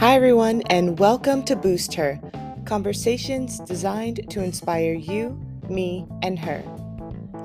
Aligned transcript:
Hi, 0.00 0.14
everyone, 0.14 0.62
and 0.70 0.98
welcome 0.98 1.42
to 1.42 1.54
Boost 1.54 1.92
Her 1.92 2.18
conversations 2.64 3.60
designed 3.60 4.30
to 4.30 4.42
inspire 4.42 4.94
you, 4.94 5.38
me, 5.68 6.06
and 6.22 6.38
her. 6.38 6.64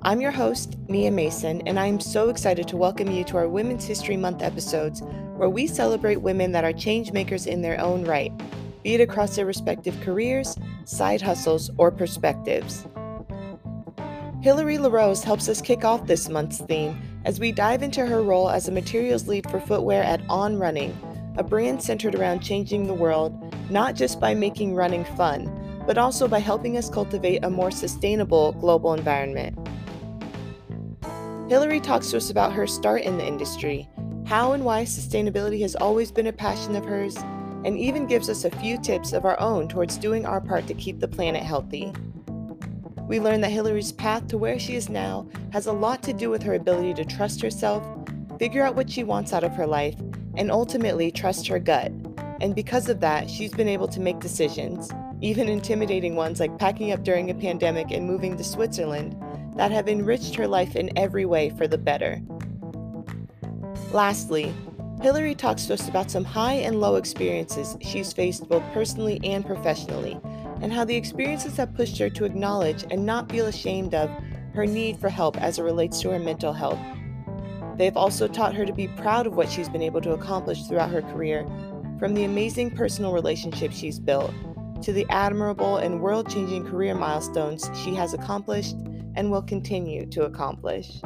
I'm 0.03 0.21
your 0.21 0.31
host, 0.31 0.77
Nia 0.87 1.11
Mason, 1.11 1.61
and 1.67 1.77
I 1.77 1.87
am 1.87 1.99
so 1.99 2.29
excited 2.29 2.65
to 2.69 2.77
welcome 2.77 3.11
you 3.11 3.25
to 3.25 3.35
our 3.35 3.49
Women's 3.49 3.83
History 3.83 4.15
Month 4.15 4.41
episodes 4.41 5.01
where 5.35 5.49
we 5.49 5.67
celebrate 5.67 6.21
women 6.21 6.53
that 6.53 6.63
are 6.63 6.71
change 6.71 7.11
makers 7.11 7.45
in 7.45 7.61
their 7.61 7.77
own 7.81 8.05
right, 8.05 8.31
be 8.83 8.93
it 8.93 9.01
across 9.01 9.35
their 9.35 9.45
respective 9.45 9.99
careers, 9.99 10.57
side 10.85 11.21
hustles, 11.21 11.69
or 11.77 11.91
perspectives. 11.91 12.87
Hilary 14.39 14.77
LaRose 14.77 15.25
helps 15.25 15.49
us 15.49 15.61
kick 15.61 15.83
off 15.83 16.07
this 16.07 16.29
month's 16.29 16.59
theme 16.59 17.01
as 17.25 17.37
we 17.37 17.51
dive 17.51 17.83
into 17.83 18.05
her 18.05 18.23
role 18.23 18.49
as 18.49 18.69
a 18.69 18.71
materials 18.71 19.27
lead 19.27 19.49
for 19.49 19.59
footwear 19.59 20.03
at 20.03 20.21
On 20.29 20.57
Running 20.57 20.97
a 21.37 21.43
brand 21.43 21.81
centered 21.81 22.15
around 22.15 22.39
changing 22.39 22.87
the 22.87 22.93
world, 22.93 23.53
not 23.69 23.95
just 23.95 24.19
by 24.19 24.33
making 24.33 24.75
running 24.75 25.03
fun, 25.03 25.51
but 25.85 25.97
also 25.97 26.27
by 26.27 26.39
helping 26.39 26.77
us 26.77 26.89
cultivate 26.89 27.43
a 27.43 27.49
more 27.49 27.71
sustainable 27.71 28.53
global 28.53 28.93
environment. 28.93 29.57
Hillary 31.47 31.79
talks 31.79 32.09
to 32.11 32.17
us 32.17 32.29
about 32.29 32.53
her 32.53 32.65
start 32.65 33.03
in 33.03 33.17
the 33.17 33.27
industry, 33.27 33.87
how 34.25 34.53
and 34.53 34.65
why 34.65 34.83
sustainability 34.83 35.61
has 35.61 35.75
always 35.75 36.11
been 36.11 36.27
a 36.27 36.33
passion 36.33 36.75
of 36.75 36.85
hers, 36.85 37.15
and 37.63 37.77
even 37.77 38.07
gives 38.07 38.29
us 38.29 38.45
a 38.45 38.51
few 38.57 38.79
tips 38.79 39.13
of 39.13 39.25
our 39.25 39.39
own 39.39 39.67
towards 39.67 39.97
doing 39.97 40.25
our 40.25 40.41
part 40.41 40.65
to 40.67 40.73
keep 40.73 40.99
the 40.99 41.07
planet 41.07 41.43
healthy. 41.43 41.93
We 43.07 43.19
learn 43.19 43.41
that 43.41 43.51
Hillary's 43.51 43.91
path 43.91 44.27
to 44.29 44.37
where 44.37 44.57
she 44.57 44.75
is 44.75 44.89
now 44.89 45.27
has 45.51 45.67
a 45.67 45.71
lot 45.71 46.01
to 46.03 46.13
do 46.13 46.31
with 46.31 46.41
her 46.41 46.55
ability 46.55 46.95
to 46.95 47.05
trust 47.05 47.41
herself, 47.41 47.87
figure 48.39 48.63
out 48.63 48.75
what 48.75 48.89
she 48.89 49.03
wants 49.03 49.31
out 49.31 49.43
of 49.43 49.55
her 49.55 49.67
life, 49.67 49.95
and 50.37 50.51
ultimately 50.51 51.11
trust 51.11 51.47
her 51.47 51.59
gut. 51.59 51.91
And 52.41 52.53
because 52.53 52.89
of 52.89 52.99
that, 52.99 53.29
she's 53.29 53.53
been 53.53 53.67
able 53.67 53.87
to 53.87 53.99
make 53.99 54.19
decisions, 54.19 54.91
even 55.21 55.47
intimidating 55.47 56.15
ones 56.15 56.39
like 56.39 56.57
packing 56.57 56.91
up 56.91 57.03
during 57.03 57.29
a 57.29 57.35
pandemic 57.35 57.91
and 57.91 58.05
moving 58.05 58.35
to 58.37 58.43
Switzerland, 58.43 59.15
that 59.55 59.71
have 59.71 59.87
enriched 59.87 60.35
her 60.35 60.47
life 60.47 60.75
in 60.75 60.95
every 60.97 61.25
way 61.25 61.49
for 61.51 61.67
the 61.67 61.77
better. 61.77 62.21
Lastly, 63.91 64.53
Hillary 65.01 65.35
talks 65.35 65.65
to 65.67 65.75
us 65.75 65.87
about 65.87 66.11
some 66.11 66.25
high 66.25 66.55
and 66.55 66.81
low 66.81 66.95
experiences 66.95 67.77
she's 67.81 68.11
faced 68.11 68.49
both 68.49 68.63
personally 68.73 69.19
and 69.23 69.45
professionally, 69.45 70.19
and 70.61 70.73
how 70.73 70.83
the 70.83 70.95
experiences 70.95 71.57
have 71.57 71.73
pushed 71.75 71.97
her 71.99 72.09
to 72.09 72.25
acknowledge 72.25 72.83
and 72.91 73.05
not 73.05 73.31
feel 73.31 73.45
ashamed 73.45 73.93
of 73.93 74.09
her 74.53 74.65
need 74.65 74.97
for 74.97 75.09
help 75.09 75.37
as 75.41 75.59
it 75.59 75.63
relates 75.63 76.01
to 76.01 76.09
her 76.09 76.19
mental 76.19 76.53
health. 76.53 76.79
They've 77.77 77.97
also 77.97 78.29
taught 78.29 78.55
her 78.55 78.65
to 78.65 78.71
be 78.71 78.87
proud 78.87 79.27
of 79.27 79.35
what 79.35 79.49
she's 79.49 79.67
been 79.67 79.81
able 79.81 79.99
to 80.01 80.13
accomplish 80.13 80.63
throughout 80.63 80.91
her 80.91 81.01
career, 81.01 81.45
from 81.99 82.13
the 82.13 82.23
amazing 82.23 82.71
personal 82.71 83.11
relationships 83.11 83.77
she's 83.77 83.99
built 83.99 84.33
to 84.81 84.93
the 84.93 85.05
admirable 85.09 85.77
and 85.77 85.99
world 85.99 86.29
changing 86.29 86.65
career 86.65 86.95
milestones 86.95 87.69
she 87.83 87.93
has 87.93 88.13
accomplished 88.13 88.75
and 89.15 89.29
will 89.29 89.41
continue 89.41 90.05
to 90.05 90.23
accomplish. 90.23 91.01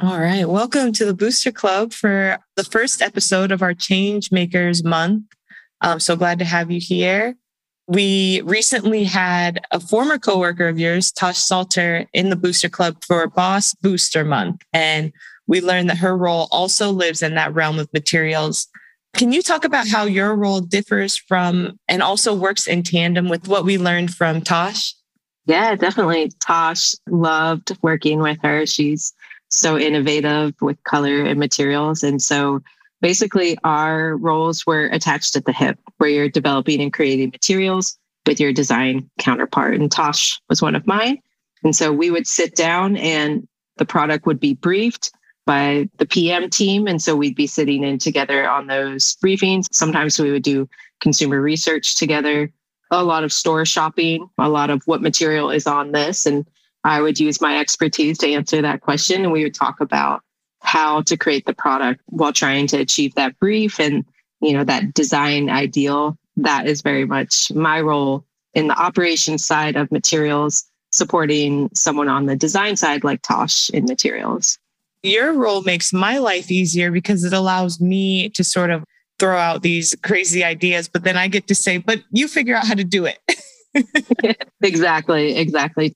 All 0.00 0.20
right, 0.20 0.48
welcome 0.48 0.92
to 0.92 1.04
the 1.04 1.14
Booster 1.14 1.50
Club 1.50 1.92
for 1.92 2.38
the 2.54 2.62
first 2.62 3.02
episode 3.02 3.50
of 3.50 3.62
our 3.62 3.74
Change 3.74 4.30
Makers 4.30 4.84
Month. 4.84 5.24
I'm 5.80 5.98
so 5.98 6.14
glad 6.14 6.38
to 6.38 6.44
have 6.44 6.70
you 6.70 6.80
here 6.80 7.36
we 7.88 8.42
recently 8.42 9.04
had 9.04 9.60
a 9.70 9.80
former 9.80 10.18
coworker 10.18 10.68
of 10.68 10.78
yours, 10.78 11.10
Tosh 11.10 11.38
Salter, 11.38 12.06
in 12.12 12.28
the 12.28 12.36
Booster 12.36 12.68
Club 12.68 13.02
for 13.02 13.26
Boss 13.26 13.74
Booster 13.74 14.26
Month. 14.26 14.60
And 14.74 15.10
we 15.46 15.62
learned 15.62 15.88
that 15.88 15.96
her 15.96 16.14
role 16.14 16.48
also 16.52 16.90
lives 16.90 17.22
in 17.22 17.34
that 17.36 17.54
realm 17.54 17.78
of 17.78 17.90
materials. 17.94 18.68
Can 19.16 19.32
you 19.32 19.40
talk 19.40 19.64
about 19.64 19.88
how 19.88 20.04
your 20.04 20.36
role 20.36 20.60
differs 20.60 21.16
from 21.16 21.80
and 21.88 22.02
also 22.02 22.34
works 22.34 22.66
in 22.66 22.82
tandem 22.82 23.30
with 23.30 23.48
what 23.48 23.64
we 23.64 23.78
learned 23.78 24.14
from 24.14 24.42
Tosh? 24.42 24.94
Yeah, 25.46 25.74
definitely. 25.74 26.30
Tosh 26.40 26.94
loved 27.08 27.74
working 27.80 28.20
with 28.20 28.38
her. 28.42 28.66
She's 28.66 29.14
so 29.48 29.78
innovative 29.78 30.52
with 30.60 30.82
color 30.84 31.22
and 31.22 31.40
materials. 31.40 32.02
And 32.02 32.20
so 32.20 32.60
basically 33.00 33.56
our 33.64 34.16
roles 34.16 34.66
were 34.66 34.86
attached 34.86 35.36
at 35.36 35.44
the 35.44 35.52
hip 35.52 35.78
where 35.98 36.10
you're 36.10 36.28
developing 36.28 36.80
and 36.80 36.92
creating 36.92 37.30
materials 37.30 37.98
with 38.26 38.40
your 38.40 38.52
design 38.52 39.08
counterpart. 39.18 39.74
And 39.74 39.90
tosh 39.90 40.40
was 40.48 40.62
one 40.62 40.74
of 40.74 40.86
mine. 40.86 41.18
And 41.64 41.74
so 41.74 41.92
we 41.92 42.10
would 42.10 42.26
sit 42.26 42.54
down 42.54 42.96
and 42.96 43.46
the 43.76 43.86
product 43.86 44.26
would 44.26 44.40
be 44.40 44.54
briefed 44.54 45.10
by 45.46 45.88
the 45.96 46.06
pm 46.06 46.50
team. 46.50 46.86
And 46.86 47.00
so 47.00 47.16
we'd 47.16 47.34
be 47.34 47.46
sitting 47.46 47.82
in 47.82 47.98
together 47.98 48.48
on 48.48 48.66
those 48.66 49.16
briefings. 49.24 49.64
Sometimes 49.72 50.18
we 50.18 50.30
would 50.30 50.42
do 50.42 50.68
consumer 51.00 51.40
research 51.40 51.96
together 51.96 52.52
a 52.90 53.04
lot 53.04 53.24
of 53.24 53.32
store 53.32 53.66
shopping 53.66 54.28
a 54.38 54.48
lot 54.48 54.70
of 54.70 54.82
what 54.86 55.02
material 55.02 55.50
is 55.50 55.66
on 55.66 55.92
this. 55.92 56.26
And 56.26 56.46
i 56.84 57.00
would 57.00 57.18
use 57.18 57.40
my 57.40 57.58
expertise 57.58 58.18
to 58.18 58.28
answer 58.30 58.62
that 58.62 58.80
question. 58.80 59.24
And 59.24 59.32
we 59.32 59.42
would 59.42 59.54
talk 59.54 59.80
about 59.80 60.22
how 60.60 61.02
to 61.02 61.16
create 61.16 61.46
the 61.46 61.54
product 61.54 62.00
while 62.06 62.32
trying 62.32 62.66
to 62.68 62.78
achieve 62.78 63.14
that 63.14 63.38
brief 63.38 63.78
and 63.78 64.04
you 64.40 64.52
know 64.52 64.64
that 64.64 64.94
design 64.94 65.50
ideal. 65.50 66.16
That 66.36 66.66
is 66.66 66.82
very 66.82 67.04
much 67.04 67.52
my 67.52 67.80
role 67.80 68.24
in 68.54 68.68
the 68.68 68.80
operations 68.80 69.44
side 69.44 69.76
of 69.76 69.90
materials 69.90 70.64
supporting 70.90 71.68
someone 71.74 72.08
on 72.08 72.26
the 72.26 72.36
design 72.36 72.76
side 72.76 73.04
like 73.04 73.22
tosh 73.22 73.70
in 73.70 73.84
materials. 73.84 74.58
Your 75.02 75.32
role 75.32 75.62
makes 75.62 75.92
my 75.92 76.18
life 76.18 76.50
easier 76.50 76.90
because 76.90 77.24
it 77.24 77.32
allows 77.32 77.80
me 77.80 78.30
to 78.30 78.42
sort 78.42 78.70
of 78.70 78.84
throw 79.18 79.36
out 79.36 79.62
these 79.62 79.96
crazy 80.04 80.44
ideas 80.44 80.88
but 80.88 81.02
then 81.02 81.16
i 81.16 81.26
get 81.26 81.48
to 81.48 81.54
say 81.54 81.78
but 81.78 82.00
you 82.12 82.28
figure 82.28 82.54
out 82.54 82.66
how 82.66 82.74
to 82.74 82.84
do 82.84 83.04
it. 83.04 83.18
Exactly 84.62 85.36
exactly 85.36 85.94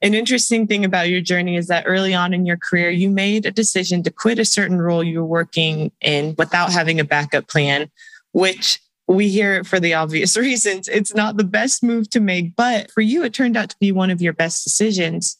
an 0.00 0.14
interesting 0.14 0.66
thing 0.66 0.84
about 0.84 1.08
your 1.08 1.20
journey 1.20 1.56
is 1.56 1.66
that 1.66 1.84
early 1.86 2.14
on 2.14 2.32
in 2.32 2.46
your 2.46 2.56
career, 2.56 2.90
you 2.90 3.10
made 3.10 3.46
a 3.46 3.50
decision 3.50 4.02
to 4.04 4.10
quit 4.10 4.38
a 4.38 4.44
certain 4.44 4.80
role 4.80 5.02
you 5.02 5.18
were 5.18 5.26
working 5.26 5.90
in 6.00 6.34
without 6.38 6.70
having 6.70 7.00
a 7.00 7.04
backup 7.04 7.48
plan, 7.48 7.90
which 8.32 8.80
we 9.08 9.28
hear 9.28 9.54
it 9.54 9.66
for 9.66 9.80
the 9.80 9.94
obvious 9.94 10.36
reasons. 10.36 10.86
It's 10.88 11.14
not 11.14 11.36
the 11.36 11.44
best 11.44 11.82
move 11.82 12.08
to 12.10 12.20
make, 12.20 12.54
but 12.54 12.90
for 12.92 13.00
you, 13.00 13.24
it 13.24 13.34
turned 13.34 13.56
out 13.56 13.70
to 13.70 13.76
be 13.80 13.90
one 13.90 14.10
of 14.10 14.22
your 14.22 14.32
best 14.32 14.62
decisions. 14.62 15.36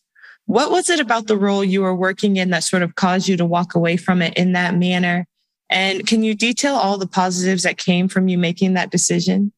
What 0.46 0.70
was 0.70 0.88
it 0.90 0.98
about 0.98 1.26
the 1.26 1.36
role 1.36 1.62
you 1.62 1.82
were 1.82 1.94
working 1.94 2.36
in 2.36 2.50
that 2.50 2.64
sort 2.64 2.82
of 2.82 2.94
caused 2.94 3.28
you 3.28 3.36
to 3.36 3.44
walk 3.44 3.74
away 3.74 3.96
from 3.96 4.22
it 4.22 4.34
in 4.34 4.52
that 4.52 4.74
manner? 4.74 5.26
And 5.70 6.06
can 6.06 6.22
you 6.22 6.34
detail 6.34 6.74
all 6.74 6.98
the 6.98 7.06
positives 7.06 7.62
that 7.62 7.76
came 7.76 8.08
from 8.08 8.28
you 8.28 8.38
making 8.38 8.74
that 8.74 8.90
decision? 8.90 9.52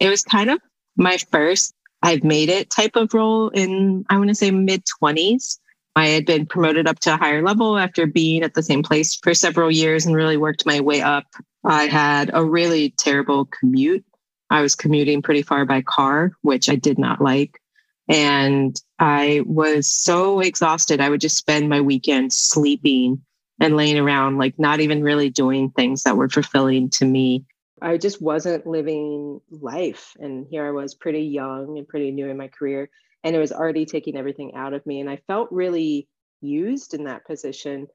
It 0.00 0.08
was 0.08 0.22
kind 0.22 0.50
of 0.50 0.58
my 0.96 1.18
first 1.30 1.73
I've 2.04 2.22
made 2.22 2.50
it 2.50 2.68
type 2.68 2.96
of 2.96 3.14
role 3.14 3.48
in, 3.48 4.04
I 4.10 4.18
want 4.18 4.28
to 4.28 4.34
say 4.34 4.50
mid 4.50 4.84
20s. 5.02 5.58
I 5.96 6.08
had 6.08 6.26
been 6.26 6.44
promoted 6.44 6.86
up 6.86 6.98
to 7.00 7.14
a 7.14 7.16
higher 7.16 7.42
level 7.42 7.78
after 7.78 8.06
being 8.06 8.42
at 8.42 8.52
the 8.52 8.62
same 8.62 8.82
place 8.82 9.16
for 9.16 9.32
several 9.32 9.70
years 9.70 10.04
and 10.04 10.14
really 10.14 10.36
worked 10.36 10.66
my 10.66 10.80
way 10.80 11.00
up. 11.00 11.24
I 11.64 11.84
had 11.84 12.30
a 12.34 12.44
really 12.44 12.90
terrible 12.90 13.46
commute. 13.46 14.04
I 14.50 14.60
was 14.60 14.74
commuting 14.74 15.22
pretty 15.22 15.40
far 15.40 15.64
by 15.64 15.80
car, 15.80 16.32
which 16.42 16.68
I 16.68 16.74
did 16.74 16.98
not 16.98 17.22
like. 17.22 17.58
And 18.06 18.78
I 18.98 19.40
was 19.46 19.90
so 19.90 20.40
exhausted. 20.40 21.00
I 21.00 21.08
would 21.08 21.22
just 21.22 21.38
spend 21.38 21.70
my 21.70 21.80
weekends 21.80 22.38
sleeping 22.38 23.22
and 23.60 23.78
laying 23.78 23.98
around, 23.98 24.36
like 24.36 24.58
not 24.58 24.80
even 24.80 25.02
really 25.02 25.30
doing 25.30 25.70
things 25.70 26.02
that 26.02 26.18
were 26.18 26.28
fulfilling 26.28 26.90
to 26.90 27.06
me. 27.06 27.46
I 27.80 27.96
just 27.96 28.20
wasn't 28.22 28.66
living 28.66 29.40
life. 29.50 30.16
And 30.18 30.46
here 30.48 30.66
I 30.66 30.70
was 30.70 30.94
pretty 30.94 31.22
young 31.22 31.78
and 31.78 31.88
pretty 31.88 32.10
new 32.10 32.28
in 32.28 32.36
my 32.36 32.48
career. 32.48 32.88
And 33.22 33.34
it 33.34 33.38
was 33.38 33.52
already 33.52 33.86
taking 33.86 34.16
everything 34.16 34.54
out 34.54 34.74
of 34.74 34.84
me. 34.86 35.00
And 35.00 35.10
I 35.10 35.20
felt 35.26 35.50
really 35.50 36.08
used 36.40 36.94
in 36.94 37.04
that 37.04 37.26
position 37.26 37.86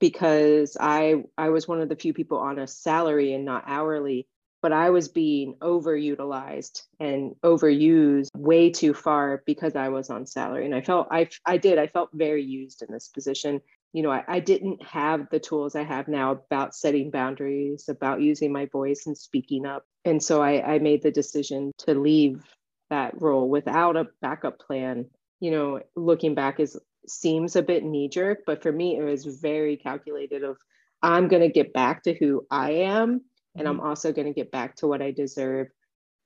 because 0.00 0.76
I 0.78 1.24
I 1.38 1.48
was 1.48 1.66
one 1.66 1.80
of 1.80 1.88
the 1.88 1.96
few 1.96 2.12
people 2.12 2.38
on 2.38 2.58
a 2.58 2.66
salary 2.66 3.32
and 3.32 3.44
not 3.44 3.64
hourly, 3.66 4.26
but 4.60 4.72
I 4.72 4.90
was 4.90 5.08
being 5.08 5.54
overutilized 5.60 6.82
and 7.00 7.34
overused 7.42 8.28
way 8.36 8.70
too 8.70 8.92
far 8.92 9.42
because 9.46 9.76
I 9.76 9.88
was 9.88 10.10
on 10.10 10.26
salary. 10.26 10.66
And 10.66 10.74
I 10.74 10.82
felt 10.82 11.08
I 11.10 11.28
I 11.46 11.56
did 11.56 11.78
I 11.78 11.86
felt 11.86 12.10
very 12.12 12.44
used 12.44 12.82
in 12.82 12.92
this 12.92 13.08
position 13.08 13.60
you 13.94 14.02
know, 14.02 14.10
I, 14.10 14.24
I, 14.26 14.40
didn't 14.40 14.82
have 14.82 15.30
the 15.30 15.38
tools 15.38 15.76
I 15.76 15.84
have 15.84 16.08
now 16.08 16.32
about 16.32 16.74
setting 16.74 17.12
boundaries, 17.12 17.88
about 17.88 18.20
using 18.20 18.52
my 18.52 18.66
voice 18.66 19.06
and 19.06 19.16
speaking 19.16 19.64
up. 19.64 19.86
And 20.04 20.20
so 20.20 20.42
I, 20.42 20.74
I 20.74 20.78
made 20.80 21.04
the 21.04 21.12
decision 21.12 21.70
to 21.78 21.94
leave 21.94 22.42
that 22.90 23.14
role 23.22 23.48
without 23.48 23.96
a 23.96 24.08
backup 24.20 24.58
plan. 24.58 25.06
You 25.38 25.52
know, 25.52 25.80
looking 25.94 26.34
back 26.34 26.58
is 26.58 26.76
seems 27.06 27.54
a 27.54 27.62
bit 27.62 27.84
knee 27.84 28.08
jerk, 28.08 28.40
but 28.46 28.62
for 28.64 28.72
me, 28.72 28.98
it 28.98 29.04
was 29.04 29.26
very 29.26 29.76
calculated 29.76 30.42
of 30.42 30.56
I'm 31.00 31.28
going 31.28 31.42
to 31.42 31.48
get 31.48 31.72
back 31.72 32.02
to 32.02 32.14
who 32.14 32.44
I 32.50 32.72
am, 32.72 33.20
and 33.54 33.68
I'm 33.68 33.76
mm-hmm. 33.76 33.86
also 33.86 34.12
going 34.12 34.26
to 34.26 34.34
get 34.34 34.50
back 34.50 34.74
to 34.76 34.88
what 34.88 35.02
I 35.02 35.12
deserve. 35.12 35.68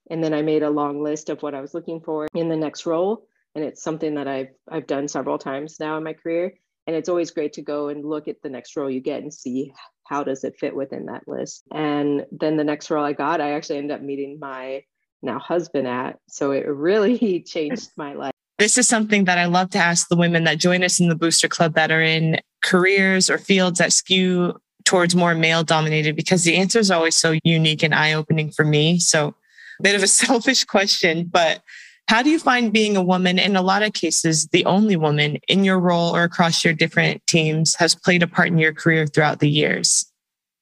And 0.09 0.23
then 0.23 0.33
I 0.33 0.41
made 0.41 0.63
a 0.63 0.69
long 0.71 1.03
list 1.03 1.29
of 1.29 1.43
what 1.43 1.53
I 1.53 1.61
was 1.61 1.75
looking 1.75 2.01
for 2.01 2.27
in 2.33 2.49
the 2.49 2.57
next 2.57 2.87
role. 2.87 3.27
And 3.53 3.63
it's 3.63 3.83
something 3.83 4.15
that 4.15 4.27
I've 4.27 4.55
I've 4.67 4.87
done 4.87 5.07
several 5.07 5.37
times 5.37 5.79
now 5.79 5.95
in 5.97 6.03
my 6.03 6.13
career 6.13 6.53
And 6.89 6.95
it's 6.95 7.07
always 7.07 7.29
great 7.29 7.53
to 7.53 7.61
go 7.61 7.89
and 7.89 8.03
look 8.03 8.27
at 8.27 8.41
the 8.41 8.49
next 8.49 8.75
role 8.75 8.89
you 8.89 8.99
get 8.99 9.21
and 9.21 9.31
see 9.31 9.71
how 10.07 10.23
does 10.23 10.43
it 10.43 10.55
fit 10.59 10.75
within 10.75 11.05
that 11.05 11.27
list. 11.27 11.61
And 11.71 12.25
then 12.31 12.57
the 12.57 12.63
next 12.63 12.89
role 12.89 13.05
I 13.05 13.13
got, 13.13 13.41
I 13.41 13.51
actually 13.51 13.77
ended 13.77 13.91
up 13.91 14.01
meeting 14.01 14.39
my 14.41 14.81
now 15.21 15.37
husband 15.37 15.87
at. 15.87 16.17
So 16.29 16.49
it 16.49 16.65
really 16.65 17.41
changed 17.47 17.91
my 17.95 18.13
life. 18.13 18.31
This 18.57 18.75
is 18.75 18.87
something 18.87 19.25
that 19.25 19.37
I 19.37 19.45
love 19.45 19.69
to 19.69 19.77
ask 19.77 20.07
the 20.07 20.15
women 20.15 20.45
that 20.45 20.57
join 20.57 20.83
us 20.83 20.99
in 20.99 21.09
the 21.09 21.15
Booster 21.15 21.47
Club 21.47 21.75
that 21.75 21.91
are 21.91 22.01
in 22.01 22.39
careers 22.63 23.29
or 23.29 23.37
fields 23.37 23.77
that 23.77 23.93
skew 23.93 24.59
towards 24.83 25.15
more 25.15 25.35
male 25.35 25.63
dominated 25.63 26.15
because 26.15 26.43
the 26.43 26.57
answer 26.57 26.79
is 26.79 26.89
always 26.89 27.13
so 27.13 27.37
unique 27.43 27.83
and 27.83 27.93
eye 27.93 28.13
opening 28.13 28.49
for 28.49 28.65
me. 28.65 28.97
So, 28.97 29.35
a 29.79 29.83
bit 29.83 29.93
of 29.93 30.01
a 30.01 30.07
selfish 30.07 30.63
question, 30.63 31.25
but 31.25 31.61
how 32.09 32.23
do 32.23 32.31
you 32.31 32.39
find 32.39 32.73
being 32.73 32.97
a 32.97 33.03
woman, 33.03 33.37
in 33.37 33.55
a 33.55 33.61
lot 33.61 33.83
of 33.83 33.93
cases, 33.93 34.47
the 34.47 34.65
only 34.65 34.95
woman 34.95 35.37
in 35.47 35.63
your 35.63 35.79
role 35.79 36.15
or 36.15 36.23
across 36.23 36.65
your 36.65 36.73
different 36.73 37.21
teams 37.27 37.75
has 37.75 37.93
played 37.93 38.23
a 38.23 38.27
part 38.27 38.47
in 38.47 38.57
your 38.57 38.73
career 38.73 39.05
throughout 39.05 39.41
the 39.41 39.47
years? 39.47 40.11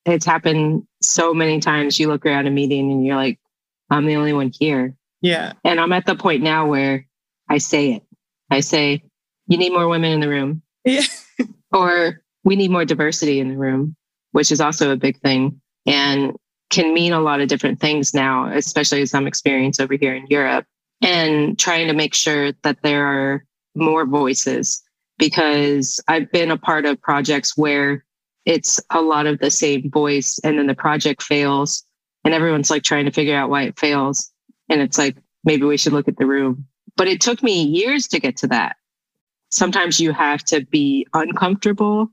It's 0.05 0.25
happened 0.25 0.85
so 1.01 1.33
many 1.33 1.61
times. 1.61 2.01
You 2.01 2.09
look 2.09 2.25
around 2.25 2.47
a 2.47 2.51
meeting 2.51 2.91
and 2.91 3.05
you're 3.05 3.15
like, 3.15 3.39
I'm 3.89 4.05
the 4.05 4.17
only 4.17 4.33
one 4.33 4.51
here. 4.59 4.94
Yeah. 5.21 5.53
And 5.63 5.79
I'm 5.79 5.94
at 5.94 6.05
the 6.05 6.15
point 6.15 6.44
now 6.44 6.67
where 6.67 7.07
I 7.47 7.59
say 7.59 7.94
it. 7.94 8.03
I 8.51 8.59
say, 8.59 9.01
you 9.47 9.57
need 9.57 9.71
more 9.71 9.88
women 9.88 10.11
in 10.11 10.19
the 10.19 10.27
room. 10.27 10.61
Yeah. 10.83 11.03
or 11.71 12.23
we 12.44 12.57
need 12.57 12.71
more 12.71 12.83
diversity 12.83 13.39
in 13.39 13.47
the 13.47 13.57
room, 13.57 13.95
which 14.33 14.51
is 14.51 14.59
also 14.59 14.91
a 14.91 14.97
big 14.97 15.17
thing 15.21 15.61
and 15.85 16.35
can 16.71 16.94
mean 16.94 17.13
a 17.13 17.21
lot 17.21 17.39
of 17.39 17.47
different 17.47 17.79
things 17.79 18.13
now, 18.13 18.51
especially 18.51 19.01
as 19.01 19.13
I'm 19.13 19.27
experienced 19.27 19.79
over 19.79 19.94
here 19.94 20.13
in 20.13 20.27
Europe 20.27 20.65
and 21.01 21.57
trying 21.57 21.88
to 21.88 21.94
make 21.94 22.13
sure 22.13 22.51
that 22.63 22.81
there 22.81 23.05
are 23.05 23.45
more 23.75 24.05
voices 24.05 24.81
because 25.17 25.99
I've 26.07 26.31
been 26.31 26.51
a 26.51 26.57
part 26.57 26.85
of 26.85 27.01
projects 27.01 27.57
where 27.57 28.03
it's 28.45 28.79
a 28.91 29.01
lot 29.01 29.27
of 29.27 29.39
the 29.39 29.51
same 29.51 29.91
voice 29.91 30.39
and 30.44 30.57
then 30.57 30.67
the 30.67 30.75
project 30.75 31.21
fails 31.21 31.83
and 32.23 32.33
everyone's 32.33 32.69
like 32.69 32.83
trying 32.83 33.05
to 33.05 33.11
figure 33.11 33.35
out 33.35 33.49
why 33.49 33.63
it 33.63 33.79
fails. 33.79 34.31
And 34.69 34.81
it's 34.81 34.97
like, 34.97 35.17
maybe 35.44 35.65
we 35.65 35.77
should 35.77 35.94
look 35.94 36.07
at 36.07 36.17
the 36.17 36.25
room. 36.25 36.65
But 36.95 37.07
it 37.07 37.21
took 37.21 37.44
me 37.44 37.63
years 37.63 38.07
to 38.07 38.19
get 38.19 38.38
to 38.38 38.47
that. 38.47 38.75
Sometimes 39.51 39.99
you 39.99 40.11
have 40.11 40.44
to 40.45 40.65
be 40.65 41.07
uncomfortable 41.13 42.09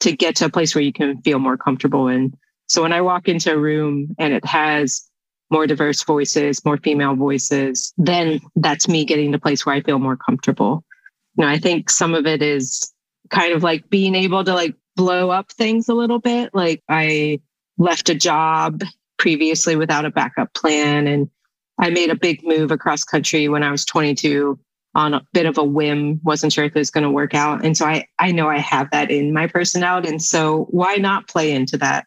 to 0.00 0.12
get 0.12 0.36
to 0.36 0.46
a 0.46 0.50
place 0.50 0.74
where 0.74 0.84
you 0.84 0.92
can 0.92 1.20
feel 1.22 1.38
more 1.38 1.58
comfortable 1.58 2.08
And 2.08 2.34
So 2.68 2.82
when 2.82 2.92
I 2.92 3.02
walk 3.02 3.28
into 3.28 3.52
a 3.52 3.58
room 3.58 4.14
and 4.18 4.32
it 4.32 4.44
has 4.44 5.09
more 5.50 5.66
diverse 5.66 6.02
voices, 6.02 6.64
more 6.64 6.76
female 6.76 7.14
voices, 7.14 7.92
then 7.98 8.40
that's 8.56 8.88
me 8.88 9.04
getting 9.04 9.32
to 9.32 9.38
a 9.38 9.40
place 9.40 9.66
where 9.66 9.74
I 9.74 9.82
feel 9.82 9.98
more 9.98 10.16
comfortable. 10.16 10.84
You 11.36 11.44
know, 11.44 11.50
I 11.50 11.58
think 11.58 11.90
some 11.90 12.14
of 12.14 12.26
it 12.26 12.42
is 12.42 12.92
kind 13.30 13.52
of 13.52 13.62
like 13.62 13.88
being 13.88 14.14
able 14.14 14.44
to 14.44 14.54
like 14.54 14.74
blow 14.96 15.30
up 15.30 15.50
things 15.52 15.88
a 15.88 15.94
little 15.94 16.18
bit. 16.18 16.54
Like 16.54 16.82
I 16.88 17.40
left 17.78 18.08
a 18.08 18.14
job 18.14 18.82
previously 19.18 19.76
without 19.76 20.04
a 20.04 20.10
backup 20.10 20.52
plan 20.54 21.06
and 21.06 21.30
I 21.78 21.90
made 21.90 22.10
a 22.10 22.14
big 22.16 22.44
move 22.44 22.70
across 22.70 23.04
country 23.04 23.48
when 23.48 23.62
I 23.62 23.70
was 23.70 23.84
22 23.84 24.58
on 24.94 25.14
a 25.14 25.22
bit 25.32 25.46
of 25.46 25.56
a 25.56 25.64
whim, 25.64 26.20
wasn't 26.24 26.52
sure 26.52 26.64
if 26.64 26.74
it 26.74 26.78
was 26.78 26.90
going 26.90 27.04
to 27.04 27.10
work 27.10 27.34
out. 27.34 27.64
And 27.64 27.76
so 27.76 27.86
I, 27.86 28.06
I 28.18 28.32
know 28.32 28.48
I 28.48 28.58
have 28.58 28.90
that 28.90 29.10
in 29.10 29.32
my 29.32 29.46
personality. 29.46 30.08
And 30.08 30.22
so 30.22 30.66
why 30.70 30.96
not 30.96 31.28
play 31.28 31.52
into 31.52 31.78
that? 31.78 32.06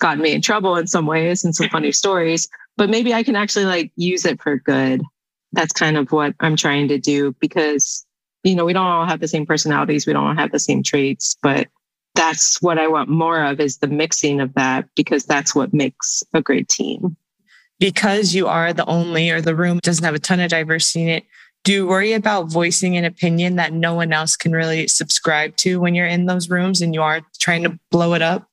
Gotten 0.00 0.22
me 0.22 0.32
in 0.32 0.42
trouble 0.42 0.76
in 0.76 0.86
some 0.86 1.06
ways 1.06 1.44
and 1.44 1.54
some 1.54 1.68
funny 1.68 1.92
stories, 2.02 2.48
but 2.76 2.90
maybe 2.90 3.14
I 3.14 3.22
can 3.22 3.36
actually 3.36 3.66
like 3.66 3.92
use 3.96 4.24
it 4.24 4.42
for 4.42 4.56
good. 4.56 5.02
That's 5.52 5.72
kind 5.72 5.96
of 5.96 6.10
what 6.12 6.34
I'm 6.40 6.56
trying 6.56 6.88
to 6.88 6.98
do 6.98 7.34
because, 7.40 8.04
you 8.44 8.54
know, 8.54 8.64
we 8.64 8.72
don't 8.72 8.86
all 8.86 9.06
have 9.06 9.20
the 9.20 9.28
same 9.28 9.46
personalities. 9.46 10.06
We 10.06 10.12
don't 10.12 10.26
all 10.26 10.34
have 10.34 10.52
the 10.52 10.58
same 10.58 10.82
traits, 10.82 11.36
but 11.42 11.68
that's 12.14 12.60
what 12.60 12.78
I 12.78 12.88
want 12.88 13.08
more 13.08 13.42
of 13.42 13.60
is 13.60 13.78
the 13.78 13.86
mixing 13.86 14.40
of 14.40 14.54
that 14.54 14.86
because 14.96 15.24
that's 15.24 15.54
what 15.54 15.72
makes 15.72 16.22
a 16.34 16.42
great 16.42 16.68
team. 16.68 17.16
Because 17.78 18.34
you 18.34 18.46
are 18.46 18.72
the 18.72 18.84
only 18.86 19.30
or 19.30 19.40
the 19.40 19.54
room 19.54 19.78
doesn't 19.82 20.04
have 20.04 20.14
a 20.14 20.18
ton 20.18 20.40
of 20.40 20.50
diversity 20.50 21.02
in 21.02 21.08
it, 21.08 21.24
do 21.62 21.72
you 21.72 21.86
worry 21.86 22.12
about 22.12 22.50
voicing 22.50 22.96
an 22.96 23.04
opinion 23.04 23.56
that 23.56 23.72
no 23.72 23.94
one 23.94 24.12
else 24.12 24.36
can 24.36 24.52
really 24.52 24.88
subscribe 24.88 25.56
to 25.56 25.78
when 25.78 25.94
you're 25.94 26.06
in 26.06 26.26
those 26.26 26.48
rooms 26.48 26.80
and 26.80 26.94
you 26.94 27.02
are 27.02 27.20
trying 27.38 27.62
to 27.64 27.78
blow 27.90 28.14
it 28.14 28.22
up? 28.22 28.49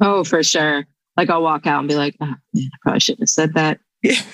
Oh, 0.00 0.24
for 0.24 0.42
sure 0.42 0.86
like 1.16 1.30
I'll 1.30 1.42
walk 1.42 1.66
out 1.66 1.80
and 1.80 1.88
be 1.88 1.94
like, 1.94 2.16
oh, 2.20 2.26
man, 2.26 2.70
I 2.72 2.76
probably 2.82 3.00
shouldn't 3.00 3.22
have 3.22 3.28
said 3.28 3.54
that. 3.54 3.80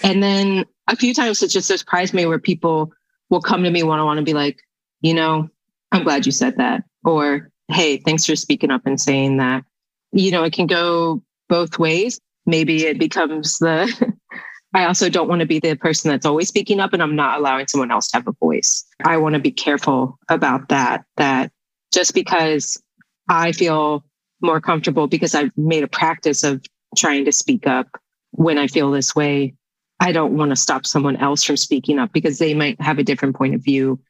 and 0.02 0.22
then 0.22 0.64
a 0.88 0.96
few 0.96 1.14
times 1.14 1.42
it 1.42 1.48
just 1.48 1.68
surprised 1.68 2.14
me 2.14 2.26
where 2.26 2.38
people 2.38 2.92
will 3.28 3.40
come 3.40 3.62
to 3.62 3.70
me 3.70 3.82
one 3.82 4.00
on 4.00 4.06
one 4.06 4.18
and 4.18 4.26
be 4.26 4.34
like, 4.34 4.60
you 5.00 5.14
know, 5.14 5.48
I'm 5.92 6.02
glad 6.02 6.26
you 6.26 6.32
said 6.32 6.56
that. 6.56 6.84
Or, 7.04 7.50
hey, 7.68 7.98
thanks 7.98 8.26
for 8.26 8.36
speaking 8.36 8.70
up 8.70 8.86
and 8.86 9.00
saying 9.00 9.36
that. 9.38 9.64
You 10.12 10.30
know, 10.30 10.42
it 10.42 10.52
can 10.52 10.66
go 10.66 11.22
both 11.48 11.78
ways. 11.78 12.20
Maybe 12.46 12.86
it 12.86 12.98
becomes 12.98 13.58
the, 13.58 14.14
I 14.74 14.84
also 14.84 15.08
don't 15.08 15.28
want 15.28 15.40
to 15.40 15.46
be 15.46 15.58
the 15.58 15.76
person 15.76 16.10
that's 16.10 16.26
always 16.26 16.48
speaking 16.48 16.80
up 16.80 16.92
and 16.92 17.02
I'm 17.02 17.16
not 17.16 17.38
allowing 17.38 17.66
someone 17.68 17.90
else 17.90 18.08
to 18.08 18.16
have 18.16 18.28
a 18.28 18.32
voice. 18.40 18.84
I 19.04 19.16
want 19.18 19.34
to 19.34 19.40
be 19.40 19.52
careful 19.52 20.18
about 20.28 20.68
that, 20.68 21.04
that 21.16 21.52
just 21.92 22.14
because 22.14 22.80
I 23.28 23.52
feel 23.52 24.04
more 24.40 24.60
comfortable 24.60 25.06
because 25.06 25.34
I've 25.34 25.56
made 25.56 25.84
a 25.84 25.88
practice 25.88 26.44
of 26.44 26.64
trying 26.96 27.24
to 27.24 27.32
speak 27.32 27.66
up 27.66 27.88
when 28.32 28.58
I 28.58 28.66
feel 28.66 28.90
this 28.90 29.14
way. 29.14 29.54
I 30.00 30.12
don't 30.12 30.36
want 30.36 30.50
to 30.50 30.56
stop 30.56 30.86
someone 30.86 31.16
else 31.16 31.44
from 31.44 31.56
speaking 31.56 31.98
up 31.98 32.12
because 32.12 32.38
they 32.38 32.54
might 32.54 32.80
have 32.80 32.98
a 32.98 33.04
different 33.04 33.36
point 33.36 33.54
of 33.54 33.62
view 33.62 34.00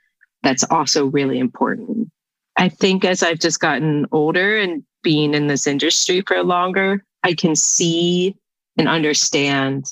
that's 0.42 0.64
also 0.64 1.06
really 1.06 1.38
important. 1.38 2.10
I 2.56 2.68
think 2.68 3.04
as 3.04 3.22
I've 3.22 3.38
just 3.38 3.60
gotten 3.60 4.06
older 4.12 4.56
and 4.56 4.84
being 5.02 5.34
in 5.34 5.46
this 5.46 5.66
industry 5.66 6.22
for 6.26 6.42
longer, 6.42 7.04
I 7.22 7.34
can 7.34 7.56
see 7.56 8.36
and 8.76 8.88
understand 8.88 9.86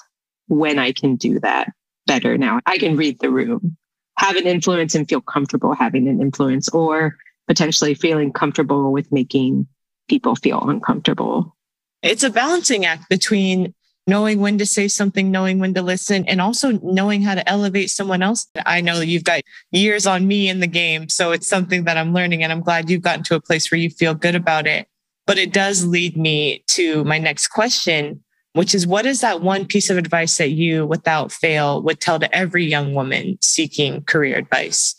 when 0.46 0.78
I 0.78 0.92
can 0.92 1.16
do 1.16 1.40
that 1.40 1.72
better 2.06 2.38
now. 2.38 2.60
I 2.66 2.78
can 2.78 2.96
read 2.96 3.18
the 3.20 3.30
room, 3.30 3.76
have 4.16 4.36
an 4.36 4.46
influence 4.46 4.94
and 4.94 5.08
feel 5.08 5.20
comfortable 5.20 5.74
having 5.74 6.08
an 6.08 6.20
influence, 6.20 6.68
or 6.70 7.16
potentially 7.46 7.94
feeling 7.94 8.32
comfortable 8.32 8.92
with 8.92 9.10
making 9.12 9.66
people 10.08 10.34
feel 10.36 10.60
uncomfortable. 10.68 11.56
It's 12.02 12.22
a 12.22 12.30
balancing 12.30 12.84
act 12.84 13.08
between 13.08 13.74
knowing 14.08 14.40
when 14.40 14.56
to 14.56 14.64
say 14.64 14.88
something, 14.88 15.30
knowing 15.30 15.58
when 15.58 15.74
to 15.74 15.82
listen, 15.82 16.24
and 16.26 16.40
also 16.40 16.72
knowing 16.82 17.20
how 17.20 17.34
to 17.34 17.46
elevate 17.48 17.90
someone 17.90 18.22
else. 18.22 18.46
I 18.64 18.80
know 18.80 19.00
you've 19.00 19.24
got 19.24 19.42
years 19.70 20.06
on 20.06 20.26
me 20.26 20.48
in 20.48 20.60
the 20.60 20.66
game. 20.66 21.10
So 21.10 21.32
it's 21.32 21.46
something 21.46 21.84
that 21.84 21.98
I'm 21.98 22.14
learning, 22.14 22.42
and 22.42 22.50
I'm 22.50 22.62
glad 22.62 22.88
you've 22.88 23.02
gotten 23.02 23.22
to 23.24 23.34
a 23.34 23.40
place 23.40 23.70
where 23.70 23.78
you 23.78 23.90
feel 23.90 24.14
good 24.14 24.34
about 24.34 24.66
it. 24.66 24.88
But 25.26 25.38
it 25.38 25.52
does 25.52 25.84
lead 25.84 26.16
me 26.16 26.64
to 26.68 27.04
my 27.04 27.18
next 27.18 27.48
question, 27.48 28.24
which 28.54 28.74
is 28.74 28.86
what 28.86 29.04
is 29.04 29.20
that 29.20 29.42
one 29.42 29.66
piece 29.66 29.90
of 29.90 29.98
advice 29.98 30.38
that 30.38 30.52
you, 30.52 30.86
without 30.86 31.30
fail, 31.30 31.82
would 31.82 32.00
tell 32.00 32.18
to 32.18 32.34
every 32.34 32.64
young 32.64 32.94
woman 32.94 33.36
seeking 33.42 34.02
career 34.04 34.38
advice? 34.38 34.94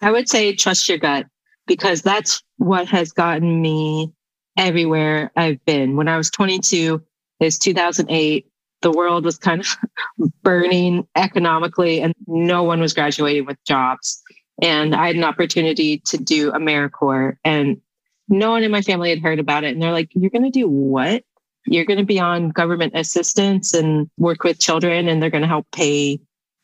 I 0.00 0.10
would 0.10 0.28
say 0.28 0.54
trust 0.54 0.88
your 0.88 0.98
gut 0.98 1.26
because 1.66 2.00
that's 2.00 2.42
what 2.56 2.88
has 2.88 3.12
gotten 3.12 3.60
me 3.60 4.10
everywhere 4.56 5.30
I've 5.36 5.64
been. 5.64 5.96
When 5.96 6.08
I 6.08 6.16
was 6.16 6.30
22, 6.30 7.02
it's 7.40 7.58
2008. 7.58 8.46
The 8.82 8.90
world 8.90 9.24
was 9.24 9.38
kind 9.38 9.60
of 9.60 10.32
burning 10.42 11.06
economically, 11.16 12.00
and 12.00 12.14
no 12.26 12.62
one 12.62 12.80
was 12.80 12.92
graduating 12.92 13.46
with 13.46 13.62
jobs. 13.64 14.22
And 14.60 14.94
I 14.94 15.08
had 15.08 15.16
an 15.16 15.24
opportunity 15.24 15.98
to 16.06 16.18
do 16.18 16.52
AmeriCorps, 16.52 17.36
and 17.44 17.80
no 18.28 18.50
one 18.50 18.62
in 18.62 18.70
my 18.70 18.82
family 18.82 19.10
had 19.10 19.20
heard 19.20 19.38
about 19.38 19.64
it. 19.64 19.72
And 19.72 19.82
they're 19.82 19.92
like, 19.92 20.10
You're 20.14 20.30
going 20.30 20.44
to 20.44 20.50
do 20.50 20.68
what? 20.68 21.24
You're 21.66 21.86
going 21.86 21.98
to 21.98 22.04
be 22.04 22.20
on 22.20 22.50
government 22.50 22.92
assistance 22.94 23.72
and 23.72 24.10
work 24.18 24.44
with 24.44 24.60
children, 24.60 25.08
and 25.08 25.22
they're 25.22 25.30
going 25.30 25.42
to 25.42 25.48
help 25.48 25.66
pay 25.72 26.20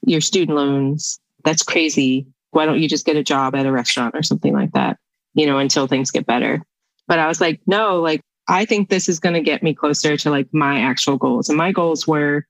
your 0.06 0.20
student 0.20 0.56
loans. 0.56 1.18
That's 1.44 1.62
crazy. 1.62 2.26
Why 2.50 2.66
don't 2.66 2.80
you 2.80 2.88
just 2.88 3.06
get 3.06 3.16
a 3.16 3.22
job 3.22 3.54
at 3.54 3.66
a 3.66 3.72
restaurant 3.72 4.14
or 4.14 4.22
something 4.22 4.52
like 4.52 4.72
that, 4.72 4.98
you 5.34 5.46
know, 5.46 5.58
until 5.58 5.86
things 5.86 6.10
get 6.10 6.26
better? 6.26 6.62
But 7.10 7.18
I 7.18 7.26
was 7.26 7.40
like, 7.40 7.60
no, 7.66 8.00
like, 8.00 8.20
I 8.46 8.64
think 8.64 8.88
this 8.88 9.08
is 9.08 9.18
going 9.18 9.34
to 9.34 9.40
get 9.40 9.64
me 9.64 9.74
closer 9.74 10.16
to 10.16 10.30
like 10.30 10.46
my 10.52 10.78
actual 10.78 11.16
goals. 11.16 11.48
And 11.48 11.58
my 11.58 11.72
goals 11.72 12.06
were 12.06 12.46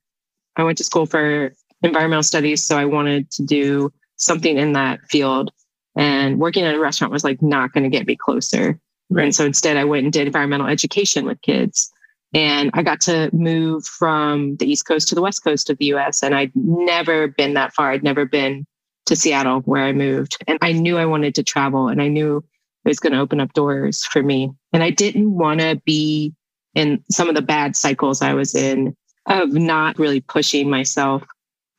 I 0.55 0.63
went 0.63 0.77
to 0.77 0.83
school 0.83 1.07
for 1.07 1.51
environmental 1.81 2.21
studies. 2.21 2.63
So 2.63 2.77
I 2.77 2.85
wanted 2.85 3.31
to 3.31 3.43
do 3.43 3.91
something 4.17 4.59
in 4.59 4.73
that 4.73 4.99
field. 5.09 5.51
And 5.97 6.37
working 6.37 6.63
at 6.63 6.75
a 6.75 6.79
restaurant 6.79 7.11
was 7.11 7.23
like 7.23 7.41
not 7.41 7.73
going 7.73 7.85
to 7.85 7.89
get 7.89 8.05
me 8.05 8.15
closer. 8.15 8.79
Right. 9.09 9.23
And 9.23 9.35
so 9.35 9.45
instead, 9.47 9.77
I 9.77 9.83
went 9.83 10.03
and 10.03 10.13
did 10.13 10.27
environmental 10.27 10.67
education 10.67 11.25
with 11.25 11.41
kids. 11.41 11.91
And 12.31 12.69
I 12.75 12.83
got 12.83 13.01
to 13.01 13.31
move 13.33 13.83
from 13.85 14.57
the 14.57 14.71
East 14.71 14.85
Coast 14.85 15.07
to 15.07 15.15
the 15.15 15.23
West 15.23 15.43
Coast 15.43 15.71
of 15.71 15.79
the 15.79 15.85
US. 15.85 16.21
And 16.21 16.35
I'd 16.35 16.51
never 16.53 17.29
been 17.29 17.55
that 17.55 17.73
far. 17.73 17.89
I'd 17.89 18.03
never 18.03 18.25
been 18.25 18.67
to 19.07 19.15
Seattle 19.15 19.61
where 19.61 19.83
I 19.83 19.91
moved. 19.91 20.37
And 20.47 20.59
I 20.61 20.71
knew 20.71 20.99
I 20.99 21.07
wanted 21.07 21.33
to 21.33 21.43
travel 21.43 21.87
and 21.87 21.99
I 21.99 22.09
knew 22.09 22.43
it 22.85 22.89
was 22.89 22.99
going 22.99 23.13
to 23.13 23.19
open 23.19 23.39
up 23.39 23.53
doors 23.53 24.03
for 24.03 24.23
me. 24.23 24.51
And 24.73 24.83
I 24.83 24.89
didn't 24.89 25.33
want 25.35 25.59
to 25.61 25.81
be 25.85 26.33
in 26.73 27.03
some 27.09 27.29
of 27.29 27.35
the 27.35 27.41
bad 27.41 27.75
cycles 27.75 28.21
I 28.21 28.33
was 28.33 28.55
in 28.55 28.95
of 29.27 29.53
not 29.53 29.99
really 29.99 30.21
pushing 30.21 30.69
myself 30.69 31.23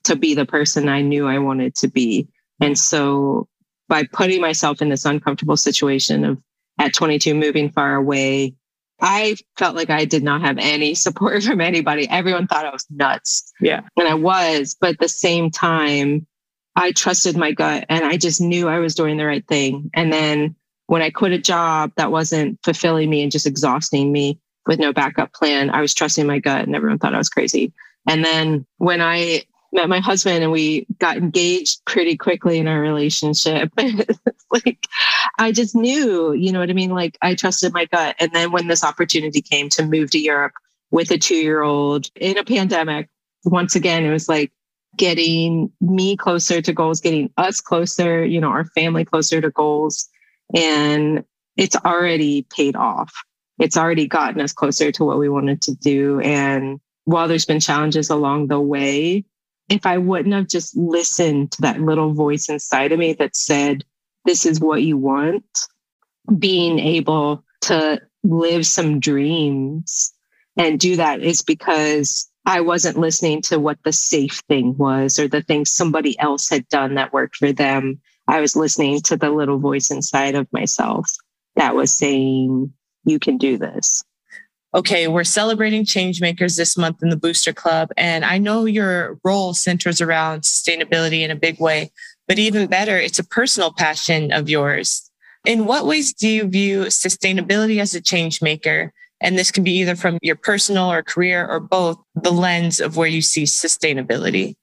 to 0.05 0.17
be 0.17 0.35
the 0.35 0.47
person 0.47 0.89
I 0.89 1.01
knew 1.01 1.27
I 1.27 1.39
wanted 1.39 1.75
to 1.77 1.89
be. 1.89 2.29
And 2.61 2.79
so 2.79 3.49
by 3.89 4.05
putting 4.13 4.41
myself 4.41 4.81
in 4.81 4.89
this 4.89 5.05
uncomfortable 5.05 5.57
situation 5.57 6.25
of 6.25 6.39
at 6.79 6.95
22 6.95 7.35
moving 7.35 7.71
far 7.71 7.95
away. 7.95 8.55
I 9.01 9.37
felt 9.59 9.77
like 9.77 9.91
I 9.91 10.05
did 10.05 10.23
not 10.23 10.43
have 10.43 10.59
any 10.59 10.95
support 10.95 11.43
from 11.45 11.61
anybody. 11.61 12.09
Everyone 12.09 12.47
thought 12.47 12.67
I 12.67 12.71
was 12.71 12.87
nuts. 12.91 13.53
Yeah. 13.61 13.83
And 13.97 14.09
I 14.09 14.15
was, 14.15 14.77
but 14.81 14.91
at 14.91 14.99
the 14.99 15.09
same 15.09 15.51
time, 15.51 16.27
I 16.75 16.93
trusted 16.93 17.37
my 17.37 17.53
gut 17.53 17.85
and 17.89 18.05
I 18.05 18.17
just 18.17 18.41
knew 18.41 18.69
I 18.69 18.79
was 18.79 18.95
doing 18.95 19.19
the 19.19 19.27
right 19.27 19.47
thing. 19.47 19.91
And 19.95 20.13
then 20.13 20.57
when 20.93 21.01
I 21.01 21.09
quit 21.09 21.33
a 21.33 21.39
job 21.39 21.91
that 21.97 22.13
wasn't 22.13 22.59
fulfilling 22.63 23.09
me 23.09 23.23
and 23.23 23.33
just 23.33 23.47
exhausting 23.47 24.13
me 24.13 24.39
with 24.67 24.79
no 24.79 24.93
backup 24.93 25.33
plan, 25.33 25.71
I 25.71 25.81
was 25.81 25.95
trusting 25.95 26.27
my 26.27 26.39
gut 26.39 26.67
and 26.67 26.77
everyone 26.77 26.99
thought 26.99 27.15
I 27.15 27.19
was 27.19 27.31
crazy. 27.31 27.73
And 28.07 28.23
then 28.23 28.67
when 28.77 29.01
I 29.01 29.45
met 29.73 29.89
my 29.89 30.01
husband 30.01 30.43
and 30.43 30.53
we 30.53 30.87
got 30.99 31.17
engaged 31.17 31.83
pretty 31.87 32.15
quickly 32.19 32.59
in 32.59 32.69
our 32.69 32.79
relationship, 32.79 33.73
like 34.51 34.87
I 35.39 35.51
just 35.51 35.75
knew, 35.75 36.35
you 36.35 36.53
know 36.53 36.61
what 36.61 36.69
I 36.69 36.75
mean? 36.75 36.91
Like 36.91 37.17
I 37.23 37.37
trusted 37.37 37.73
my 37.73 37.87
gut. 37.87 38.15
And 38.21 38.31
then 38.35 38.53
when 38.53 38.67
this 38.67 38.85
opportunity 38.85 39.41
came 39.41 39.71
to 39.71 39.87
move 39.87 40.11
to 40.11 40.19
Europe 40.19 40.53
with 40.91 41.11
a 41.11 41.17
two 41.17 41.37
year 41.37 41.63
old 41.63 42.11
in 42.17 42.37
a 42.37 42.45
pandemic, 42.45 43.09
once 43.47 43.75
again, 43.75 44.05
it 44.05 44.11
was 44.11 44.29
like, 44.29 44.53
getting 44.99 45.73
me 45.81 46.19
closer 46.19 46.61
to 46.61 46.71
goals, 46.71 47.01
getting 47.01 47.31
us 47.39 47.63
closer, 47.63 48.27
you 48.27 48.39
know, 48.39 48.51
our 48.51 48.67
family 48.67 49.07
closer 49.07 49.41
to 49.41 49.49
goals. 49.49 50.07
And 50.55 51.25
it's 51.57 51.77
already 51.77 52.47
paid 52.55 52.77
off. 52.77 53.13
It's 53.59 53.77
already 53.77 54.07
gotten 54.07 54.41
us 54.41 54.53
closer 54.53 54.91
to 54.93 55.05
what 55.05 55.19
we 55.19 55.29
wanted 55.29 55.63
to 55.63 55.75
do. 55.75 56.21
And 56.21 56.81
while 57.05 57.29
there's 57.29 57.45
been 57.45 57.61
challenges 57.61 58.11
along 58.11 58.49
the 58.49 58.61
way, 58.61 59.25
if 59.69 59.87
I 59.87 59.99
wouldn't 59.99 60.35
have 60.35 60.49
just 60.49 60.77
listened 60.77 61.53
to 61.53 61.63
that 61.63 61.81
little 61.81 62.13
voice 62.13 62.49
inside 62.49 62.93
of 62.93 62.99
me 62.99 63.13
that 63.15 63.37
said, 63.37 63.85
this 64.25 64.47
is 64.47 64.61
what 64.61 64.83
you 64.83 64.97
want, 64.97 65.45
being 66.39 66.79
able 66.79 67.45
to 67.63 68.01
live 68.23 68.67
some 68.67 69.01
dreams 69.01 70.13
and 70.57 70.79
do 70.79 70.97
that 70.97 71.21
is 71.21 71.43
because 71.43 72.31
I 72.45 72.61
wasn't 72.61 72.99
listening 72.99 73.43
to 73.43 73.59
what 73.59 73.79
the 73.85 73.93
safe 73.93 74.43
thing 74.49 74.77
was 74.77 75.19
or 75.19 75.29
the 75.29 75.43
thing 75.43 75.65
somebody 75.65 76.19
else 76.19 76.49
had 76.49 76.69
done 76.69 76.95
that 76.95 77.13
worked 77.13 77.37
for 77.37 77.53
them. 77.53 78.01
I 78.29 78.41
was 78.41 78.57
listening 78.57 79.01
to 79.03 79.17
the 79.17 79.31
little 79.31 79.59
voice 79.59 79.91
inside 79.91 80.35
of 80.35 80.47
myself 80.53 81.11
that 81.57 81.75
was 81.75 81.97
saying, 81.97 82.73
you 83.05 83.19
can 83.19 83.37
do 83.37 83.59
this. 83.59 84.03
Okay, 84.75 85.07
we're 85.07 85.25
celebrating 85.25 85.85
changemakers 85.85 86.57
this 86.57 86.79
month 86.79 87.03
in 87.03 87.11
the 87.11 87.17
Booster 87.17 87.53
Club. 87.53 87.91
And 87.97 88.25
I 88.25 88.39
know 88.39 88.65
your 88.65 89.19
role 89.23 89.53
centers 89.53 90.01
around 90.01 90.43
sustainability 90.43 91.21
in 91.21 91.31
a 91.31 91.37
big 91.37 91.61
way, 91.61 91.91
but 92.27 92.39
even 92.39 92.69
better, 92.69 92.97
it's 92.97 93.19
a 93.19 93.25
personal 93.25 93.73
passion 93.73 94.33
of 94.33 94.49
yours. 94.49 95.11
In 95.45 95.67
what 95.67 95.87
ways 95.87 96.15
do 96.15 96.27
you 96.27 96.45
view 96.45 96.85
sustainability 96.85 97.81
as 97.81 97.95
a 97.95 98.01
change 98.01 98.41
maker? 98.41 98.93
And 99.21 99.37
this 99.37 99.51
can 99.51 99.63
be 99.63 99.73
either 99.73 99.95
from 99.95 100.19
your 100.23 100.37
personal 100.37 100.91
or 100.91 101.03
career 101.03 101.47
or 101.47 101.61
both, 101.61 101.99
the 102.15 102.33
lens 102.33 102.81
of 102.81 102.97
where 102.97 103.09
you 103.09 103.21
see 103.21 103.43
sustainability. 103.43 104.55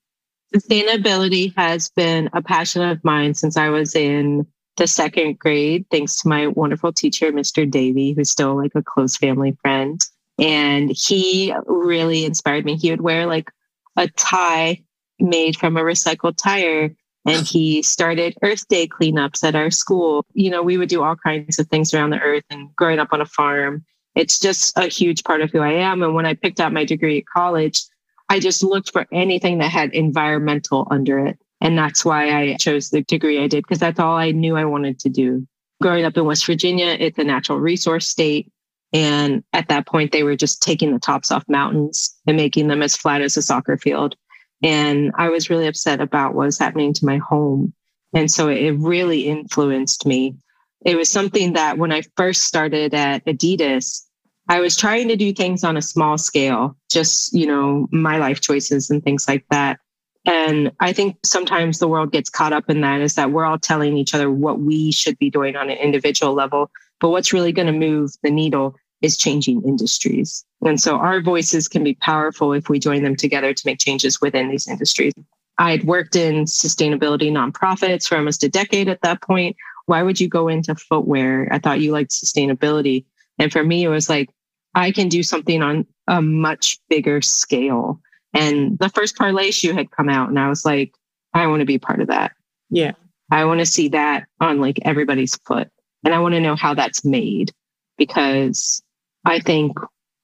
Sustainability 0.54 1.54
has 1.56 1.90
been 1.90 2.28
a 2.32 2.42
passion 2.42 2.82
of 2.82 3.02
mine 3.04 3.34
since 3.34 3.56
I 3.56 3.68
was 3.68 3.94
in 3.94 4.46
the 4.76 4.86
second 4.86 5.38
grade, 5.38 5.84
thanks 5.90 6.16
to 6.16 6.28
my 6.28 6.48
wonderful 6.48 6.92
teacher, 6.92 7.32
Mr. 7.32 7.70
Davey, 7.70 8.12
who's 8.12 8.30
still 8.30 8.56
like 8.56 8.72
a 8.74 8.82
close 8.82 9.16
family 9.16 9.56
friend. 9.62 10.00
And 10.38 10.90
he 10.90 11.54
really 11.66 12.24
inspired 12.24 12.64
me. 12.64 12.76
He 12.76 12.90
would 12.90 13.02
wear 13.02 13.26
like 13.26 13.50
a 13.96 14.08
tie 14.08 14.82
made 15.18 15.56
from 15.56 15.76
a 15.76 15.82
recycled 15.82 16.36
tire. 16.36 16.94
And 17.26 17.46
he 17.46 17.82
started 17.82 18.34
Earth 18.42 18.66
Day 18.68 18.88
cleanups 18.88 19.44
at 19.44 19.54
our 19.54 19.70
school. 19.70 20.24
You 20.32 20.50
know, 20.50 20.62
we 20.62 20.78
would 20.78 20.88
do 20.88 21.02
all 21.02 21.16
kinds 21.16 21.58
of 21.58 21.68
things 21.68 21.92
around 21.92 22.10
the 22.10 22.20
earth 22.20 22.44
and 22.48 22.74
growing 22.74 22.98
up 22.98 23.12
on 23.12 23.20
a 23.20 23.26
farm 23.26 23.84
it's 24.14 24.38
just 24.38 24.76
a 24.76 24.86
huge 24.86 25.24
part 25.24 25.40
of 25.40 25.50
who 25.50 25.60
I 25.60 25.72
am. 25.72 26.02
And 26.02 26.14
when 26.14 26.26
I 26.26 26.34
picked 26.34 26.60
out 26.60 26.72
my 26.72 26.84
degree 26.84 27.18
at 27.18 27.26
college, 27.26 27.82
I 28.30 28.40
just 28.40 28.62
looked 28.62 28.90
for 28.92 29.06
anything 29.12 29.58
that 29.58 29.70
had 29.70 29.92
environmental 29.92 30.88
under 30.90 31.18
it. 31.18 31.38
And 31.60 31.76
that's 31.76 32.04
why 32.04 32.30
I 32.30 32.56
chose 32.56 32.88
the 32.88 33.02
degree 33.02 33.42
I 33.42 33.46
did, 33.46 33.64
because 33.64 33.78
that's 33.78 34.00
all 34.00 34.16
I 34.16 34.30
knew 34.30 34.56
I 34.56 34.64
wanted 34.64 34.98
to 35.00 35.10
do. 35.10 35.46
Growing 35.82 36.06
up 36.06 36.16
in 36.16 36.24
West 36.24 36.46
Virginia, 36.46 36.96
it's 36.98 37.18
a 37.18 37.24
natural 37.24 37.60
resource 37.60 38.08
state. 38.08 38.50
And 38.94 39.44
at 39.52 39.68
that 39.68 39.86
point, 39.86 40.12
they 40.12 40.22
were 40.22 40.36
just 40.36 40.62
taking 40.62 40.92
the 40.92 40.98
tops 40.98 41.30
off 41.30 41.44
mountains 41.48 42.16
and 42.26 42.36
making 42.36 42.68
them 42.68 42.82
as 42.82 42.96
flat 42.96 43.20
as 43.20 43.36
a 43.36 43.42
soccer 43.42 43.76
field. 43.76 44.16
And 44.62 45.12
I 45.16 45.28
was 45.28 45.50
really 45.50 45.66
upset 45.66 46.00
about 46.00 46.34
what 46.34 46.46
was 46.46 46.58
happening 46.58 46.94
to 46.94 47.04
my 47.04 47.18
home. 47.18 47.74
And 48.14 48.30
so 48.30 48.48
it 48.48 48.72
really 48.78 49.26
influenced 49.26 50.06
me 50.06 50.36
it 50.84 50.96
was 50.96 51.10
something 51.10 51.52
that 51.54 51.78
when 51.78 51.92
I 51.92 52.02
first 52.16 52.44
started 52.44 52.94
at 52.94 53.24
Adidas, 53.26 54.02
I 54.50 54.58
was 54.58 54.76
trying 54.76 55.06
to 55.08 55.16
do 55.16 55.32
things 55.32 55.62
on 55.62 55.76
a 55.76 55.82
small 55.82 56.18
scale, 56.18 56.76
just, 56.90 57.32
you 57.32 57.46
know, 57.46 57.88
my 57.92 58.18
life 58.18 58.40
choices 58.40 58.90
and 58.90 59.00
things 59.02 59.28
like 59.28 59.46
that. 59.50 59.78
And 60.26 60.72
I 60.80 60.92
think 60.92 61.18
sometimes 61.24 61.78
the 61.78 61.86
world 61.86 62.10
gets 62.10 62.28
caught 62.28 62.52
up 62.52 62.68
in 62.68 62.80
that 62.80 63.00
is 63.00 63.14
that 63.14 63.30
we're 63.30 63.44
all 63.44 63.60
telling 63.60 63.96
each 63.96 64.12
other 64.12 64.28
what 64.28 64.58
we 64.58 64.90
should 64.90 65.16
be 65.18 65.30
doing 65.30 65.54
on 65.54 65.70
an 65.70 65.78
individual 65.78 66.34
level. 66.34 66.68
But 66.98 67.10
what's 67.10 67.32
really 67.32 67.52
going 67.52 67.68
to 67.68 67.72
move 67.72 68.10
the 68.24 68.30
needle 68.30 68.74
is 69.00 69.16
changing 69.16 69.62
industries. 69.62 70.44
And 70.62 70.80
so 70.80 70.96
our 70.96 71.20
voices 71.20 71.68
can 71.68 71.84
be 71.84 71.94
powerful 71.94 72.52
if 72.52 72.68
we 72.68 72.80
join 72.80 73.04
them 73.04 73.14
together 73.14 73.54
to 73.54 73.62
make 73.64 73.78
changes 73.78 74.20
within 74.20 74.50
these 74.50 74.66
industries. 74.66 75.14
I 75.58 75.70
had 75.70 75.84
worked 75.84 76.16
in 76.16 76.44
sustainability 76.46 77.30
nonprofits 77.30 78.08
for 78.08 78.16
almost 78.18 78.42
a 78.42 78.48
decade 78.48 78.88
at 78.88 79.02
that 79.02 79.22
point 79.22 79.56
why 79.86 80.02
would 80.04 80.20
you 80.20 80.28
go 80.28 80.46
into 80.46 80.74
footwear? 80.76 81.48
I 81.50 81.58
thought 81.58 81.80
you 81.80 81.90
liked 81.90 82.12
sustainability. 82.12 83.04
And 83.40 83.50
for 83.50 83.64
me, 83.64 83.82
it 83.82 83.88
was 83.88 84.08
like, 84.08 84.30
I 84.74 84.92
can 84.92 85.08
do 85.08 85.22
something 85.22 85.62
on 85.62 85.86
a 86.06 86.22
much 86.22 86.78
bigger 86.88 87.20
scale. 87.22 88.00
And 88.32 88.78
the 88.78 88.88
first 88.88 89.16
Parley 89.16 89.50
shoe 89.50 89.72
had 89.72 89.90
come 89.90 90.08
out, 90.08 90.28
and 90.28 90.38
I 90.38 90.48
was 90.48 90.64
like, 90.64 90.94
I 91.34 91.46
want 91.46 91.60
to 91.60 91.66
be 91.66 91.78
part 91.78 92.00
of 92.00 92.08
that. 92.08 92.32
Yeah. 92.70 92.92
I 93.30 93.44
want 93.44 93.60
to 93.60 93.66
see 93.66 93.88
that 93.88 94.26
on 94.40 94.60
like 94.60 94.78
everybody's 94.82 95.36
foot. 95.46 95.68
And 96.04 96.14
I 96.14 96.18
want 96.18 96.34
to 96.34 96.40
know 96.40 96.56
how 96.56 96.74
that's 96.74 97.04
made 97.04 97.52
because 97.98 98.82
I 99.24 99.40
think 99.40 99.76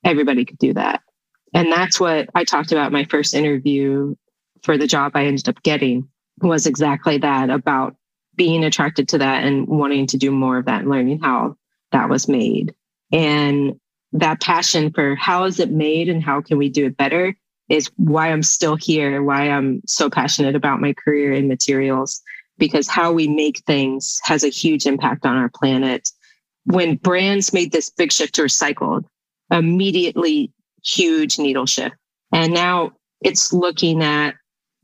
everybody 0.05 0.45
could 0.45 0.59
do 0.59 0.73
that. 0.75 1.03
And 1.55 1.71
that's 1.71 2.01
what 2.01 2.29
I 2.35 2.45
talked 2.45 2.73
about 2.73 2.93
my 2.93 3.05
first 3.05 3.35
interview 3.35 4.15
for 4.63 4.77
the 4.77 4.87
job 4.87 5.13
I 5.15 5.27
ended 5.27 5.49
up 5.49 5.63
getting 5.63 6.09
was 6.41 6.67
exactly 6.67 7.19
that 7.19 7.51
about 7.51 7.97
being 8.35 8.65
attracted 8.65 9.09
to 9.11 9.19
that 9.19 9.45
and 9.45 9.67
wanting 9.67 10.07
to 10.09 10.19
do 10.19 10.31
more 10.31 10.59
of 10.59 10.67
that 10.67 10.81
and 10.81 10.91
learning 10.91 11.21
how 11.21 11.57
that 11.93 12.09
was 12.09 12.29
made. 12.29 12.75
And 13.13 13.79
that 14.13 14.41
passion 14.41 14.91
for 14.93 15.15
how 15.17 15.45
is 15.45 15.61
it 15.61 15.71
made 15.71 16.09
and 16.09 16.23
how 16.23 16.41
can 16.41 16.59
we 16.59 16.69
do 16.69 16.87
it 16.87 16.97
better 16.97 17.37
is 17.69 17.91
why 17.97 18.31
I'm 18.31 18.43
still 18.43 18.77
here, 18.77 19.23
why 19.23 19.49
I'm 19.49 19.83
so 19.87 20.09
passionate 20.09 20.55
about 20.55 20.81
my 20.81 20.93
career 20.93 21.33
in 21.33 21.49
materials, 21.49 22.23
because 22.59 22.89
how 22.89 23.13
we 23.13 23.27
make 23.27 23.59
things 23.67 24.21
has 24.23 24.45
a 24.45 24.49
huge 24.49 24.87
impact 24.87 25.27
on 25.27 25.37
our 25.37 25.51
planet. 25.53 26.09
When 26.65 26.97
brands 26.97 27.53
made 27.53 27.73
this 27.73 27.91
big 27.91 28.13
shift 28.13 28.37
to 28.37 28.43
recycled, 28.43 29.05
immediately 29.51 30.53
huge 30.85 31.39
needle 31.39 31.67
shift. 31.67 31.97
And 32.33 32.53
now 32.53 32.93
it's 33.21 33.53
looking 33.53 34.03
at 34.03 34.35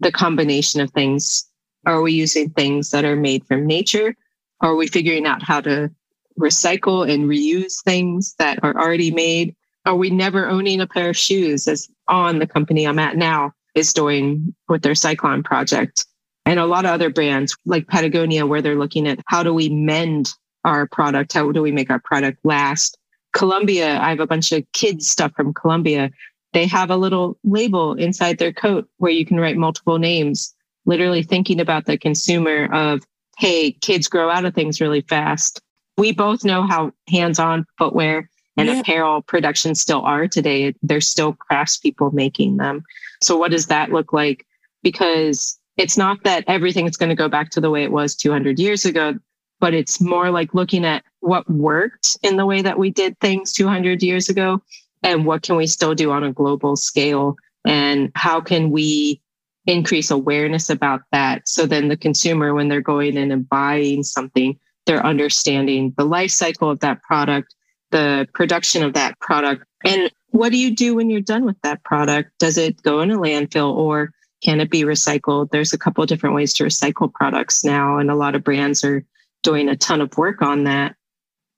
the 0.01 0.13
combination 0.13 0.81
of 0.81 0.91
things 0.91 1.49
are 1.87 2.01
we 2.01 2.13
using 2.13 2.51
things 2.51 2.91
that 2.91 3.05
are 3.05 3.17
made 3.17 3.45
from 3.47 3.67
nature? 3.67 4.15
Are 4.61 4.77
we 4.77 4.87
figuring 4.87 5.27
out 5.27 5.43
how 5.43 5.61
to 5.63 5.91
recycle 6.39 7.09
and 7.09 7.25
reuse 7.25 7.83
things 7.85 8.35
that 8.39 8.59
are 8.63 8.77
already 8.77 9.11
made? 9.11 9.55
Are 9.85 9.97
we 9.97 10.11
never 10.11 10.49
owning 10.49 10.81
a 10.81 10.87
pair 10.87 11.11
of 11.11 11.17
shoes 11.17 11.67
as 11.67 11.89
on 12.09 12.39
the 12.39 12.47
company 12.47 12.87
I'm 12.87 12.99
at 12.99 13.17
now 13.17 13.53
is 13.75 13.93
doing 13.93 14.55
with 14.69 14.83
their 14.83 14.93
Cyclon 14.93 15.45
project? 15.45 16.07
And 16.45 16.59
a 16.59 16.67
lot 16.67 16.85
of 16.85 16.91
other 16.91 17.11
brands 17.11 17.57
like 17.65 17.87
Patagonia, 17.87 18.47
where 18.47 18.63
they're 18.63 18.79
looking 18.79 19.07
at 19.07 19.21
how 19.27 19.43
do 19.43 19.55
we 19.55 19.69
mend 19.69 20.33
our 20.65 20.87
product? 20.87 21.33
How 21.33 21.51
do 21.53 21.63
we 21.63 21.73
make 21.73 21.91
our 21.91 22.01
product 22.01 22.39
last? 22.45 22.99
Columbia, 23.33 23.99
I 23.99 24.11
have 24.11 24.21
a 24.21 24.27
bunch 24.27 24.53
of 24.53 24.65
kids 24.73 25.09
stuff 25.09 25.33
from 25.35 25.55
Columbia. 25.55 26.11
They 26.53 26.67
have 26.67 26.91
a 26.91 26.97
little 26.97 27.39
label 27.45 27.95
inside 27.95 28.39
their 28.39 28.53
coat 28.53 28.89
where 28.99 29.13
you 29.13 29.25
can 29.25 29.41
write 29.41 29.57
multiple 29.57 29.99
names 29.99 30.55
literally 30.85 31.23
thinking 31.23 31.61
about 31.61 31.87
the 31.87 31.97
consumer 31.97 32.67
of, 32.73 33.03
hey, 33.39 33.73
kids 33.73 34.09
grow 34.09 34.29
out 34.29 34.45
of 34.45 34.55
things 34.55 34.81
really 34.81 35.03
fast. 35.03 35.61
We 35.97 36.13
both 36.13 36.45
know 36.45 36.63
how 36.63 36.93
hands 37.09 37.39
on 37.39 37.67
footwear 37.79 38.29
and 38.57 38.69
yeah. 38.69 38.81
apparel 38.81 39.23
production 39.23 39.75
still 39.75 40.03
are 40.03 40.29
today. 40.29 40.75
There's 40.83 41.09
still 41.09 41.35
craftspeople 41.35 42.13
making 42.13 42.59
them. 42.59 42.85
So, 43.23 43.37
what 43.37 43.51
does 43.51 43.67
that 43.67 43.91
look 43.91 44.13
like? 44.13 44.47
Because 44.83 45.59
it's 45.77 45.97
not 45.97 46.23
that 46.25 46.45
everything 46.47 46.87
is 46.87 46.97
going 46.97 47.09
to 47.09 47.15
go 47.15 47.29
back 47.29 47.51
to 47.51 47.61
the 47.61 47.71
way 47.71 47.83
it 47.83 47.93
was 47.93 48.15
200 48.15 48.59
years 48.59 48.85
ago, 48.85 49.15
but 49.61 49.75
it's 49.75 50.01
more 50.01 50.31
like 50.31 50.55
looking 50.55 50.85
at 50.85 51.05
what 51.21 51.49
worked 51.49 52.17
in 52.23 52.37
the 52.37 52.47
way 52.47 52.63
that 52.63 52.79
we 52.79 52.91
did 52.91 53.19
things 53.21 53.53
200 53.53 54.03
years 54.03 54.29
ago 54.29 54.61
and 55.03 55.25
what 55.25 55.43
can 55.43 55.57
we 55.57 55.67
still 55.67 55.95
do 55.95 56.11
on 56.11 56.25
a 56.25 56.33
global 56.33 56.77
scale 56.77 57.37
and 57.67 58.11
how 58.15 58.41
can 58.41 58.71
we 58.71 59.21
increase 59.67 60.11
awareness 60.11 60.69
about 60.69 61.03
that. 61.13 61.49
So 61.49 61.67
then 61.67 61.89
the 61.89 61.97
consumer, 61.97 62.53
when 62.55 62.69
they're 62.69 62.81
going 62.81 63.17
in 63.17 63.31
and 63.31 63.49
buying 63.49 64.03
something, 64.03 64.59
they're 64.87 65.05
understanding 65.05 65.95
the 65.97 66.05
life 66.05 66.31
cycle 66.31 66.71
of 66.71 66.81
that 66.81 67.03
product, 67.03 67.55
the 67.91 68.27
production 68.35 68.83
of 68.83 68.95
that 68.95 69.19
product, 69.21 69.65
and 69.85 70.11
what 70.31 70.51
do 70.51 70.59
you 70.59 70.75
do 70.75 70.95
when 70.95 71.11
you're 71.11 71.21
done 71.21 71.45
with 71.45 71.61
that 71.63 71.83
product? 71.85 72.31
Does 72.39 72.57
it 72.57 72.83
go 72.83 73.01
in 73.01 73.11
a 73.11 73.19
landfill 73.19 73.75
or 73.75 74.13
can 74.43 74.61
it 74.61 74.71
be 74.71 74.83
recycled? 74.83 75.51
There's 75.51 75.73
a 75.73 75.79
couple 75.79 76.05
different 76.07 76.35
ways 76.35 76.55
to 76.55 76.65
recycle 76.65 77.13
products 77.13 77.63
now, 77.65 77.99
and 77.99 78.11
a 78.11 78.15
lot 78.15 78.35
of 78.35 78.43
brands 78.43 78.83
are 78.83 79.05
doing 79.43 79.69
a 79.69 79.77
ton 79.77 80.01
of 80.01 80.17
work 80.17 80.43
on 80.43 80.65
that. 80.65 80.97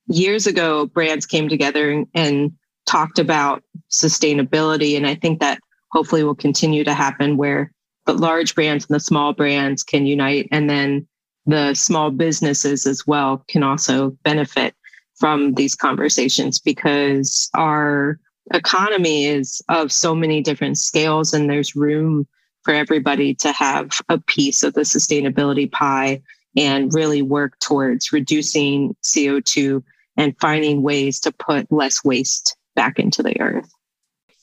Years 0.06 0.46
ago, 0.46 0.86
brands 0.86 1.24
came 1.24 1.48
together 1.48 2.04
and 2.14 2.52
talked 2.86 3.18
about 3.18 3.62
sustainability. 3.90 4.96
And 4.96 5.06
I 5.06 5.14
think 5.14 5.40
that 5.40 5.60
hopefully 5.92 6.24
will 6.24 6.34
continue 6.34 6.84
to 6.84 6.94
happen 6.94 7.36
where 7.36 7.72
the 8.06 8.12
large 8.12 8.54
brands 8.54 8.86
and 8.86 8.94
the 8.94 9.00
small 9.00 9.32
brands 9.32 9.82
can 9.82 10.04
unite 10.04 10.48
and 10.50 10.68
then 10.68 11.06
the 11.46 11.74
small 11.74 12.10
businesses 12.10 12.86
as 12.86 13.06
well 13.06 13.44
can 13.48 13.62
also 13.62 14.10
benefit 14.22 14.74
from 15.16 15.54
these 15.54 15.74
conversations 15.74 16.58
because 16.58 17.48
our 17.54 18.18
economy 18.52 19.26
is 19.26 19.62
of 19.68 19.92
so 19.92 20.14
many 20.14 20.42
different 20.42 20.78
scales 20.78 21.32
and 21.32 21.48
there's 21.48 21.76
room 21.76 22.26
for 22.62 22.74
everybody 22.74 23.34
to 23.34 23.52
have 23.52 23.90
a 24.08 24.18
piece 24.18 24.62
of 24.62 24.74
the 24.74 24.82
sustainability 24.82 25.70
pie 25.70 26.20
and 26.56 26.94
really 26.94 27.22
work 27.22 27.58
towards 27.60 28.12
reducing 28.12 28.96
CO2 29.02 29.82
and 30.16 30.38
finding 30.40 30.82
ways 30.82 31.20
to 31.20 31.32
put 31.32 31.70
less 31.70 32.04
waste 32.04 32.56
back 32.74 32.98
into 32.98 33.22
the 33.22 33.38
earth. 33.40 33.70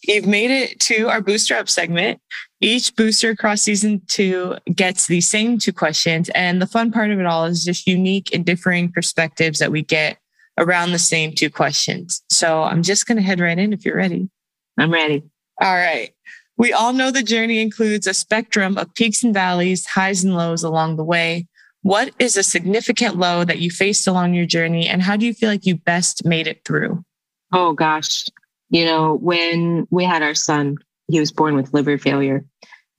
You've 0.04 0.26
made 0.26 0.52
it 0.52 0.80
to 0.82 1.10
our 1.10 1.22
booster 1.22 1.56
up 1.56 1.70
segment. 1.70 2.20
Each 2.60 2.96
booster 2.96 3.30
across 3.30 3.62
season 3.62 4.02
two 4.08 4.58
gets 4.74 5.08
the 5.08 5.22
same 5.22 5.58
two 5.58 5.74
questions. 5.74 6.30
And 6.30 6.62
the 6.62 6.68
fun 6.68 6.92
part 6.92 7.12
of 7.12 7.20
it 7.20 7.26
all 7.26 7.46
is 7.46 7.64
just 7.64 7.88
unique 7.88 8.34
and 8.34 8.46
differing 8.46 8.92
perspectives 8.92 9.60
that 9.60 9.72
we 9.72 9.84
get 9.84 10.18
around 10.58 10.92
the 10.92 11.00
same 11.00 11.34
two 11.34 11.50
questions. 11.50 12.24
So 12.30 12.64
I'm 12.64 12.84
just 12.84 13.06
going 13.06 13.18
to 13.18 13.24
head 13.24 13.40
right 13.40 13.58
in 13.58 13.74
if 13.74 13.86
you're 13.86 13.96
ready. 13.96 14.30
I'm 14.78 14.92
ready. 14.92 15.24
All 15.62 15.76
right. 15.76 16.12
We 16.58 16.74
all 16.74 16.94
know 16.94 17.12
the 17.12 17.24
journey 17.24 17.60
includes 17.60 18.06
a 18.06 18.14
spectrum 18.14 18.78
of 18.78 18.94
peaks 18.94 19.24
and 19.24 19.34
valleys, 19.34 19.86
highs 19.86 20.24
and 20.24 20.36
lows 20.36 20.64
along 20.64 20.98
the 20.98 21.04
way. 21.04 21.48
What 21.82 22.14
is 22.20 22.38
a 22.38 22.44
significant 22.44 23.18
low 23.18 23.44
that 23.44 23.60
you 23.60 23.72
faced 23.72 24.08
along 24.08 24.36
your 24.36 24.46
journey, 24.46 24.88
and 24.88 25.02
how 25.02 25.18
do 25.18 25.26
you 25.26 25.34
feel 25.34 25.50
like 25.50 25.66
you 25.66 25.78
best 25.78 26.24
made 26.24 26.46
it 26.46 26.64
through? 26.64 27.04
Oh, 27.52 27.74
gosh. 27.74 28.26
You 28.72 28.86
know, 28.86 29.18
when 29.18 29.86
we 29.92 30.04
had 30.06 30.24
our 30.24 30.34
son, 30.34 30.78
he 31.08 31.20
was 31.20 31.32
born 31.32 31.56
with 31.56 31.74
liver 31.74 31.98
failure. 31.98 32.46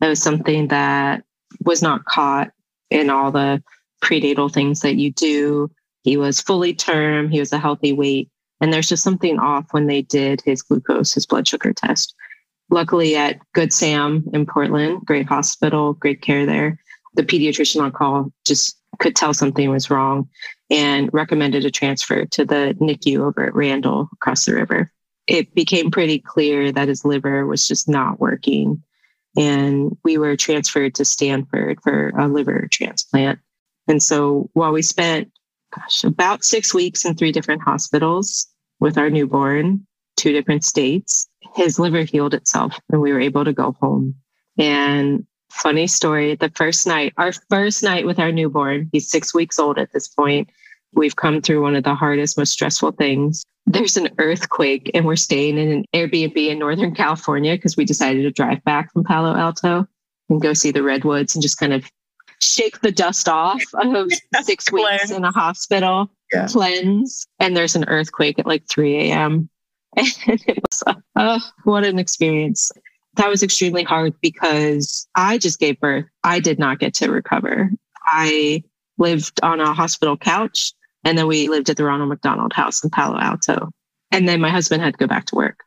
That 0.00 0.08
was 0.08 0.22
something 0.22 0.68
that 0.68 1.24
was 1.64 1.82
not 1.82 2.04
caught 2.04 2.50
in 2.90 3.10
all 3.10 3.32
the 3.32 3.62
prenatal 4.00 4.48
things 4.48 4.80
that 4.80 4.96
you 4.96 5.12
do. 5.12 5.70
He 6.02 6.16
was 6.16 6.40
fully 6.40 6.74
term, 6.74 7.30
he 7.30 7.40
was 7.40 7.52
a 7.52 7.58
healthy 7.58 7.92
weight. 7.92 8.28
And 8.60 8.72
there's 8.72 8.88
just 8.88 9.02
something 9.02 9.38
off 9.38 9.66
when 9.72 9.86
they 9.86 10.02
did 10.02 10.42
his 10.44 10.62
glucose, 10.62 11.12
his 11.14 11.26
blood 11.26 11.48
sugar 11.48 11.72
test. 11.72 12.14
Luckily, 12.70 13.16
at 13.16 13.38
Good 13.54 13.72
Sam 13.72 14.24
in 14.32 14.46
Portland, 14.46 15.00
great 15.04 15.26
hospital, 15.26 15.94
great 15.94 16.22
care 16.22 16.46
there, 16.46 16.78
the 17.14 17.22
pediatrician 17.22 17.82
on 17.82 17.92
call 17.92 18.32
just 18.46 18.78
could 18.98 19.16
tell 19.16 19.34
something 19.34 19.70
was 19.70 19.90
wrong 19.90 20.28
and 20.70 21.10
recommended 21.12 21.64
a 21.64 21.70
transfer 21.70 22.24
to 22.26 22.44
the 22.44 22.76
NICU 22.80 23.20
over 23.20 23.46
at 23.46 23.54
Randall 23.54 24.08
across 24.12 24.44
the 24.44 24.54
river. 24.54 24.92
It 25.26 25.54
became 25.54 25.90
pretty 25.90 26.18
clear 26.18 26.72
that 26.72 26.88
his 26.88 27.04
liver 27.04 27.46
was 27.46 27.66
just 27.66 27.88
not 27.88 28.20
working. 28.20 28.82
And 29.36 29.96
we 30.04 30.18
were 30.18 30.36
transferred 30.36 30.94
to 30.96 31.04
Stanford 31.04 31.80
for 31.82 32.10
a 32.18 32.28
liver 32.28 32.68
transplant. 32.70 33.38
And 33.88 34.02
so 34.02 34.50
while 34.52 34.72
we 34.72 34.82
spent 34.82 35.30
gosh, 35.74 36.04
about 36.04 36.44
six 36.44 36.74
weeks 36.74 37.04
in 37.04 37.14
three 37.14 37.32
different 37.32 37.62
hospitals 37.62 38.46
with 38.80 38.98
our 38.98 39.10
newborn, 39.10 39.86
two 40.16 40.32
different 40.32 40.64
states. 40.64 41.28
His 41.54 41.78
liver 41.78 42.02
healed 42.02 42.34
itself 42.34 42.78
and 42.90 43.00
we 43.00 43.12
were 43.12 43.20
able 43.20 43.44
to 43.44 43.52
go 43.52 43.76
home. 43.80 44.14
And 44.58 45.26
funny 45.50 45.86
story 45.86 46.34
the 46.34 46.50
first 46.54 46.86
night, 46.86 47.12
our 47.16 47.32
first 47.50 47.82
night 47.82 48.06
with 48.06 48.18
our 48.18 48.32
newborn, 48.32 48.88
he's 48.92 49.10
six 49.10 49.34
weeks 49.34 49.58
old 49.58 49.78
at 49.78 49.92
this 49.92 50.08
point. 50.08 50.50
We've 50.94 51.16
come 51.16 51.40
through 51.40 51.62
one 51.62 51.74
of 51.74 51.84
the 51.84 51.94
hardest, 51.94 52.36
most 52.36 52.52
stressful 52.52 52.92
things. 52.92 53.44
There's 53.66 53.96
an 53.96 54.10
earthquake, 54.18 54.90
and 54.92 55.04
we're 55.04 55.16
staying 55.16 55.56
in 55.58 55.70
an 55.70 55.84
Airbnb 55.94 56.36
in 56.36 56.58
Northern 56.58 56.94
California 56.94 57.54
because 57.54 57.76
we 57.76 57.84
decided 57.84 58.22
to 58.22 58.30
drive 58.30 58.62
back 58.64 58.92
from 58.92 59.04
Palo 59.04 59.34
Alto 59.34 59.86
and 60.28 60.42
go 60.42 60.52
see 60.52 60.70
the 60.70 60.82
redwoods 60.82 61.34
and 61.34 61.42
just 61.42 61.58
kind 61.58 61.72
of 61.72 61.84
shake 62.40 62.80
the 62.80 62.90
dust 62.90 63.28
off 63.28 63.62
of 63.74 64.10
six 64.42 64.70
weeks 64.72 65.10
in 65.10 65.24
a 65.24 65.30
hospital, 65.30 66.10
yeah. 66.32 66.46
cleanse, 66.48 67.26
and 67.38 67.56
there's 67.56 67.76
an 67.76 67.84
earthquake 67.88 68.38
at 68.38 68.46
like 68.46 68.68
3 68.68 69.10
a.m. 69.10 69.48
And 70.26 70.40
it 70.46 70.58
was, 70.70 70.82
oh, 71.16 71.40
what 71.64 71.84
an 71.84 71.98
experience. 71.98 72.72
That 73.16 73.28
was 73.28 73.42
extremely 73.42 73.82
hard 73.82 74.14
because 74.22 75.06
I 75.14 75.36
just 75.36 75.60
gave 75.60 75.78
birth. 75.78 76.06
I 76.24 76.40
did 76.40 76.58
not 76.58 76.78
get 76.78 76.94
to 76.94 77.10
recover. 77.10 77.70
I 78.06 78.64
lived 78.96 79.40
on 79.42 79.60
a 79.60 79.74
hospital 79.74 80.16
couch, 80.16 80.72
and 81.04 81.18
then 81.18 81.26
we 81.26 81.48
lived 81.48 81.70
at 81.70 81.76
the 81.76 81.84
Ronald 81.84 82.08
McDonald 82.08 82.52
House 82.52 82.82
in 82.82 82.90
Palo 82.90 83.18
Alto. 83.18 83.70
And 84.10 84.28
then 84.28 84.40
my 84.40 84.50
husband 84.50 84.82
had 84.82 84.94
to 84.94 84.98
go 84.98 85.06
back 85.06 85.26
to 85.26 85.34
work. 85.34 85.60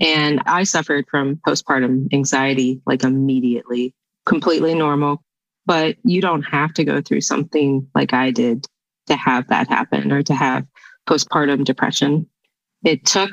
And 0.00 0.42
I 0.46 0.64
suffered 0.64 1.06
from 1.10 1.36
postpartum 1.46 2.12
anxiety 2.12 2.80
like 2.86 3.04
immediately, 3.04 3.94
completely 4.26 4.74
normal, 4.74 5.22
but 5.64 5.96
you 6.04 6.20
don't 6.20 6.42
have 6.42 6.74
to 6.74 6.84
go 6.84 7.00
through 7.00 7.20
something 7.20 7.86
like 7.94 8.12
I 8.12 8.30
did 8.30 8.66
to 9.06 9.16
have 9.16 9.48
that 9.48 9.68
happen 9.68 10.12
or 10.12 10.22
to 10.22 10.34
have 10.34 10.66
postpartum 11.08 11.64
depression. 11.64 12.26
It 12.84 13.06
took 13.06 13.30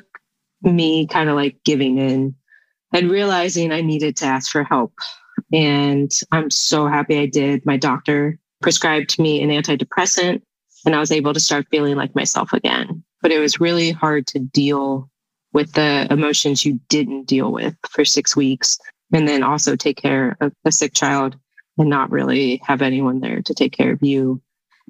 me 0.62 1.08
kind 1.08 1.30
of 1.30 1.36
like 1.36 1.58
giving 1.66 1.98
in 1.98 2.36
and 2.94 3.12
realizing 3.12 3.72
I 3.72 3.82
needed 3.82 4.18
to 4.18 4.26
ask 4.26 4.52
for 4.52 4.64
help. 4.64 4.94
And 5.54 6.12
I'm 6.32 6.52
so 6.52 6.88
happy 6.88 7.18
I 7.18 7.26
did. 7.26 7.66
My 7.66 7.78
doctor 7.78 8.38
prescribed 8.62 9.18
me 9.20 9.42
an 9.42 9.50
antidepressant 9.50 10.42
and 10.86 10.96
I 10.96 11.00
was 11.00 11.12
able 11.12 11.34
to 11.34 11.40
start 11.40 11.68
feeling 11.70 11.96
like 11.96 12.16
myself 12.16 12.54
again. 12.54 13.04
But 13.22 13.32
it 13.32 13.40
was 13.40 13.60
really 13.60 13.92
hard 13.92 14.28
to 14.28 14.40
deal 14.40 15.10
with 15.52 15.74
the 15.74 16.08
emotions 16.10 16.66
you 16.66 16.80
didn't 16.90 17.26
deal 17.26 17.52
with 17.52 17.76
for 17.90 18.06
six 18.06 18.36
weeks 18.36 18.80
and 19.12 19.28
then 19.28 19.44
also 19.44 19.76
take 19.76 19.98
care 19.98 20.38
of 20.40 20.54
a 20.66 20.72
sick 20.72 20.94
child 20.94 21.36
and 21.78 21.90
not 21.90 22.12
really 22.12 22.62
have 22.64 22.82
anyone 22.82 23.20
there 23.20 23.42
to 23.42 23.54
take 23.54 23.74
care 23.74 23.92
of 23.92 24.04
you. 24.04 24.42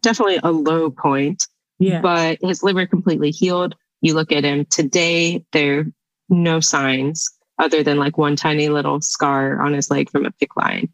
Definitely 0.01 0.39
a 0.43 0.51
low 0.51 0.89
point. 0.91 1.47
Yeah. 1.79 2.01
But 2.01 2.39
his 2.41 2.61
liver 2.61 2.85
completely 2.85 3.31
healed. 3.31 3.75
You 4.01 4.13
look 4.13 4.31
at 4.31 4.43
him 4.43 4.65
today, 4.65 5.45
there 5.53 5.79
are 5.79 5.85
no 6.29 6.59
signs 6.59 7.29
other 7.57 7.83
than 7.83 7.97
like 7.97 8.17
one 8.17 8.35
tiny 8.35 8.69
little 8.69 9.01
scar 9.01 9.61
on 9.61 9.73
his 9.73 9.89
leg 9.89 10.09
from 10.09 10.25
a 10.25 10.31
PICC 10.31 10.47
line. 10.55 10.89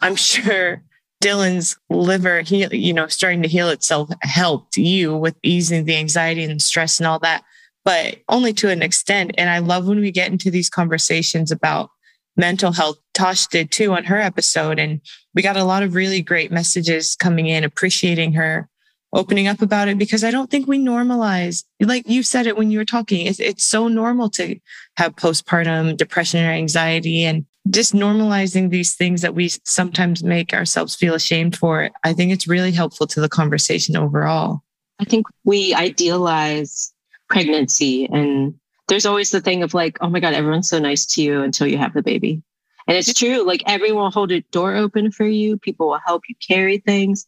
I'm 0.00 0.16
sure 0.16 0.82
Dylan's 1.26 1.76
liver 1.90 2.42
heal, 2.42 2.72
you 2.72 2.92
know, 2.92 3.08
starting 3.08 3.42
to 3.42 3.48
heal 3.48 3.68
itself 3.68 4.10
helped 4.22 4.76
you 4.76 5.16
with 5.16 5.34
easing 5.42 5.84
the 5.84 5.96
anxiety 5.96 6.44
and 6.44 6.62
stress 6.62 7.00
and 7.00 7.06
all 7.08 7.18
that, 7.18 7.42
but 7.84 8.18
only 8.28 8.52
to 8.52 8.70
an 8.70 8.80
extent. 8.80 9.32
And 9.36 9.50
I 9.50 9.58
love 9.58 9.88
when 9.88 9.98
we 9.98 10.12
get 10.12 10.30
into 10.30 10.52
these 10.52 10.70
conversations 10.70 11.50
about 11.50 11.90
mental 12.36 12.70
health. 12.70 12.98
Tosh 13.12 13.48
did 13.48 13.72
too 13.72 13.92
on 13.92 14.04
her 14.04 14.20
episode. 14.20 14.78
And 14.78 15.00
we 15.34 15.42
got 15.42 15.56
a 15.56 15.64
lot 15.64 15.82
of 15.82 15.96
really 15.96 16.22
great 16.22 16.52
messages 16.52 17.16
coming 17.16 17.46
in, 17.46 17.64
appreciating 17.64 18.34
her 18.34 18.68
opening 19.12 19.48
up 19.48 19.62
about 19.62 19.88
it 19.88 19.98
because 19.98 20.22
I 20.22 20.30
don't 20.30 20.50
think 20.50 20.68
we 20.68 20.78
normalize, 20.78 21.64
like 21.80 22.08
you 22.08 22.22
said 22.22 22.46
it 22.46 22.56
when 22.56 22.70
you 22.70 22.78
were 22.78 22.84
talking, 22.84 23.26
it's, 23.26 23.40
it's 23.40 23.64
so 23.64 23.88
normal 23.88 24.30
to 24.30 24.60
have 24.96 25.16
postpartum 25.16 25.96
depression 25.96 26.44
or 26.44 26.50
anxiety 26.50 27.24
and 27.24 27.46
just 27.70 27.94
normalizing 27.94 28.70
these 28.70 28.94
things 28.94 29.22
that 29.22 29.34
we 29.34 29.48
sometimes 29.64 30.22
make 30.22 30.52
ourselves 30.52 30.94
feel 30.94 31.14
ashamed 31.14 31.56
for. 31.56 31.90
I 32.04 32.12
think 32.12 32.32
it's 32.32 32.48
really 32.48 32.72
helpful 32.72 33.06
to 33.08 33.20
the 33.20 33.28
conversation 33.28 33.96
overall. 33.96 34.62
I 34.98 35.04
think 35.04 35.26
we 35.44 35.74
idealize 35.74 36.92
pregnancy 37.28 38.06
and 38.06 38.54
there's 38.88 39.06
always 39.06 39.30
the 39.30 39.40
thing 39.40 39.62
of 39.62 39.74
like, 39.74 39.98
oh 40.00 40.08
my 40.08 40.20
God, 40.20 40.34
everyone's 40.34 40.68
so 40.68 40.78
nice 40.78 41.04
to 41.06 41.22
you 41.22 41.42
until 41.42 41.66
you 41.66 41.76
have 41.78 41.92
the 41.92 42.02
baby. 42.02 42.42
And 42.86 42.96
it's 42.96 43.12
true. 43.12 43.44
Like 43.44 43.62
everyone 43.66 44.04
will 44.04 44.10
hold 44.10 44.30
a 44.30 44.42
door 44.52 44.76
open 44.76 45.10
for 45.10 45.26
you. 45.26 45.58
People 45.58 45.88
will 45.88 46.00
help 46.06 46.22
you 46.28 46.36
carry 46.46 46.78
things. 46.78 47.26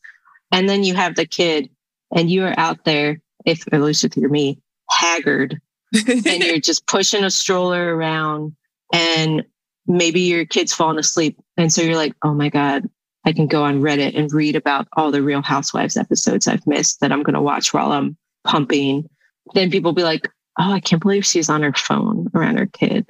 And 0.53 0.69
then 0.69 0.85
you 0.85 0.95
have 0.95 1.17
the 1.17 1.27
kid 1.27 1.69
and 2.15 2.31
you 2.31 2.45
are 2.45 2.55
out 2.57 2.85
there, 2.85 3.21
if 3.45 3.65
at 3.73 3.81
least 3.81 4.05
if 4.05 4.17
you're 4.17 4.31
me, 4.31 4.61
haggard 4.89 5.61
and 6.09 6.25
you're 6.25 6.61
just 6.61 6.87
pushing 6.87 7.25
a 7.25 7.31
stroller 7.31 7.95
around 7.95 8.55
and 8.93 9.45
maybe 9.89 10.21
your 10.21 10.45
kid's 10.45 10.73
falling 10.73 10.99
asleep. 10.99 11.37
And 11.57 11.73
so 11.73 11.83
you're 11.83 11.97
like, 11.97 12.15
oh 12.23 12.35
my 12.35 12.51
God, 12.51 12.89
I 13.25 13.33
can 13.33 13.47
go 13.47 13.65
on 13.65 13.81
Reddit 13.81 14.17
and 14.17 14.33
read 14.33 14.55
about 14.55 14.87
all 14.93 15.11
the 15.11 15.23
Real 15.23 15.43
Housewives 15.43 15.97
episodes 15.97 16.47
I've 16.47 16.67
missed 16.67 17.01
that 17.01 17.11
I'm 17.11 17.23
going 17.23 17.35
to 17.35 17.43
watch 17.43 17.75
while 17.75 17.93
I'm 17.93 18.17
pumping. 18.45 19.09
Then 19.55 19.71
people 19.71 19.93
be 19.93 20.03
like, 20.03 20.29
oh, 20.59 20.73
I 20.73 20.81
can't 20.81 21.03
believe 21.03 21.27
she's 21.27 21.49
on 21.49 21.63
her 21.63 21.73
phone 21.73 22.29
around 22.35 22.59
her 22.59 22.67
kid. 22.67 23.07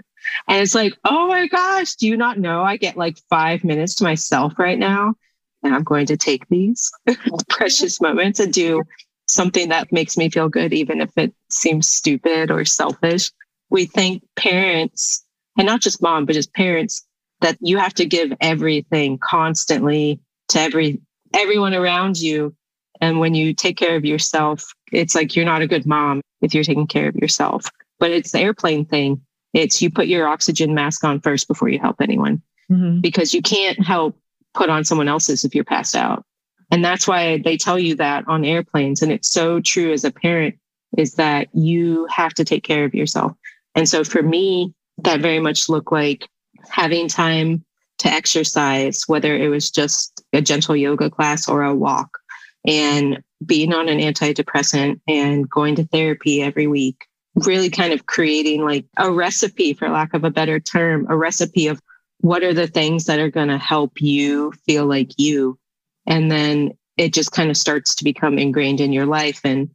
And 0.47 0.63
it's 0.63 0.75
like, 0.75 0.95
oh 1.05 1.29
my 1.29 1.47
gosh, 1.49 1.95
do 1.95 2.07
you 2.07 2.17
not 2.17 2.39
know 2.39 2.63
I 2.63 2.77
get 2.77 2.97
like 2.97 3.19
five 3.31 3.65
minutes 3.65 3.97
to 3.97 4.05
myself 4.05 4.59
right 4.59 4.79
now? 4.79 5.15
And 5.63 5.75
I'm 5.75 5.85
going 5.85 6.07
to 6.07 6.17
take 6.17 6.49
these 6.49 6.91
precious 7.49 8.01
moments 8.01 8.39
and 8.39 8.53
do 8.53 8.83
something 9.27 9.69
that 9.69 9.93
makes 9.93 10.17
me 10.17 10.31
feel 10.31 10.49
good, 10.49 10.73
even 10.73 11.01
if 11.01 11.11
it 11.17 11.33
seems 11.51 11.89
stupid 11.89 12.51
or 12.51 12.65
selfish. 12.65 13.31
We 13.71 13.87
thank 13.87 14.23
parents, 14.37 15.25
and 15.59 15.67
not 15.67 15.83
just 15.83 16.01
mom, 16.01 16.25
but 16.25 16.35
just 16.35 16.55
parents, 16.55 17.05
that 17.41 17.59
you 17.61 17.79
have 17.79 17.95
to 17.95 18.07
give 18.07 18.33
everything 18.41 19.19
constantly 19.19 20.21
to 20.49 20.61
every 20.61 21.01
everyone 21.35 21.75
around 21.75 22.19
you. 22.19 22.55
And 23.01 23.21
when 23.21 23.35
you 23.35 23.53
take 23.53 23.77
care 23.77 23.97
of 23.97 24.05
yourself, 24.05 24.73
it's 24.93 25.15
like 25.15 25.37
you're 25.37 25.45
not 25.45 25.63
a 25.63 25.67
good 25.67 25.87
mom 25.87 26.21
if 26.41 26.55
you're 26.55 26.65
taking 26.65 26.87
care 26.87 27.09
of 27.09 27.17
yourself. 27.17 27.67
But 28.01 28.11
it's 28.11 28.33
the 28.33 28.41
airplane 28.41 28.87
thing. 28.87 29.21
It's 29.53 29.83
you 29.83 29.91
put 29.91 30.09
your 30.09 30.27
oxygen 30.27 30.75
mask 30.75 31.05
on 31.05 31.21
first 31.21 31.49
before 31.49 31.69
you 31.69 31.79
help 31.79 31.97
anyone 32.01 32.43
mm-hmm. 32.71 33.01
because 33.01 33.35
you 33.35 33.43
can't 33.43 33.81
help 33.85 34.19
put 34.55 34.71
on 34.71 34.85
someone 34.85 35.09
else's 35.09 35.45
if 35.45 35.55
you're 35.55 35.65
passed 35.65 35.95
out. 35.95 36.25
And 36.71 36.85
that's 36.85 37.09
why 37.09 37.39
they 37.39 37.57
tell 37.57 37.79
you 37.79 37.95
that 37.97 38.25
on 38.29 38.45
airplanes. 38.45 39.01
And 39.01 39.11
it's 39.11 39.31
so 39.31 39.61
true 39.61 39.93
as 39.93 40.05
a 40.05 40.11
parent 40.11 40.57
is 40.97 41.15
that 41.15 41.49
you 41.55 42.07
have 42.11 42.35
to 42.35 42.45
take 42.45 42.65
care 42.65 42.85
of 42.85 42.95
yourself. 42.95 43.33
And 43.75 43.89
so 43.89 44.05
for 44.05 44.23
me, 44.23 44.75
that 44.99 45.21
very 45.21 45.41
much 45.41 45.69
looked 45.69 45.93
like 45.93 46.29
having 46.69 47.09
time 47.09 47.65
to 47.99 48.09
exercise, 48.09 49.05
whether 49.07 49.37
it 49.37 49.49
was 49.49 49.71
just 49.71 50.23
a 50.33 50.41
gentle 50.41 50.77
yoga 50.77 51.11
class 51.11 51.49
or 51.49 51.63
a 51.63 51.75
walk, 51.75 52.19
and 52.67 53.23
being 53.45 53.73
on 53.73 53.89
an 53.89 53.99
antidepressant 53.99 55.01
and 55.07 55.49
going 55.49 55.75
to 55.77 55.87
therapy 55.87 56.43
every 56.43 56.67
week, 56.67 57.07
really 57.37 57.71
kind 57.71 57.93
of 57.93 58.07
creating 58.07 58.65
like 58.65 58.85
a 58.99 59.11
recipe, 59.13 59.73
for 59.73 59.89
lack 59.89 60.15
of 60.15 60.25
a 60.25 60.31
better 60.31 60.59
term, 60.59 61.07
a 61.09 61.17
recipe 61.17 61.69
of 61.69 61.81
what 62.21 62.43
are 62.43 62.55
the 62.55 62.67
things 62.67 63.05
that 63.07 63.21
are 63.21 63.31
going 63.31 63.49
to 63.49 63.59
help 63.59 64.01
you 64.01 64.53
feel 64.67 64.87
like 64.87 65.13
you. 65.19 65.59
And 66.07 66.31
then 66.31 66.73
it 66.97 67.15
just 67.15 67.31
kind 67.33 67.49
of 67.49 67.57
starts 67.57 67.95
to 67.95 68.05
become 68.05 68.39
ingrained 68.39 68.81
in 68.81 68.93
your 68.93 69.07
life. 69.07 69.41
And 69.45 69.71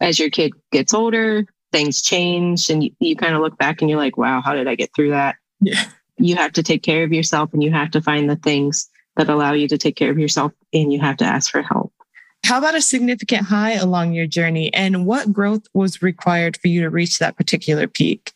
as 0.00 0.18
your 0.18 0.30
kid 0.30 0.52
gets 0.70 0.94
older, 0.94 1.44
things 1.72 2.02
change 2.02 2.70
and 2.70 2.84
you, 2.84 2.90
you 3.00 3.16
kind 3.16 3.34
of 3.34 3.40
look 3.40 3.58
back 3.58 3.80
and 3.80 3.90
you're 3.90 3.98
like, 3.98 4.16
wow, 4.16 4.40
how 4.40 4.54
did 4.54 4.68
I 4.68 4.74
get 4.74 4.94
through 4.94 5.10
that? 5.10 5.36
Yeah. 5.60 5.84
You 6.18 6.36
have 6.36 6.52
to 6.54 6.62
take 6.62 6.82
care 6.82 7.04
of 7.04 7.12
yourself 7.12 7.52
and 7.52 7.62
you 7.62 7.70
have 7.70 7.90
to 7.92 8.00
find 8.00 8.28
the 8.28 8.36
things 8.36 8.88
that 9.16 9.28
allow 9.28 9.52
you 9.52 9.68
to 9.68 9.78
take 9.78 9.96
care 9.96 10.10
of 10.10 10.18
yourself 10.18 10.52
and 10.72 10.92
you 10.92 11.00
have 11.00 11.16
to 11.18 11.24
ask 11.24 11.50
for 11.50 11.62
help. 11.62 11.92
How 12.44 12.58
about 12.58 12.74
a 12.74 12.80
significant 12.80 13.42
high 13.42 13.72
along 13.72 14.14
your 14.14 14.26
journey 14.26 14.72
and 14.72 15.06
what 15.06 15.32
growth 15.32 15.66
was 15.74 16.02
required 16.02 16.56
for 16.56 16.68
you 16.68 16.80
to 16.82 16.90
reach 16.90 17.18
that 17.18 17.36
particular 17.36 17.86
peak? 17.86 18.32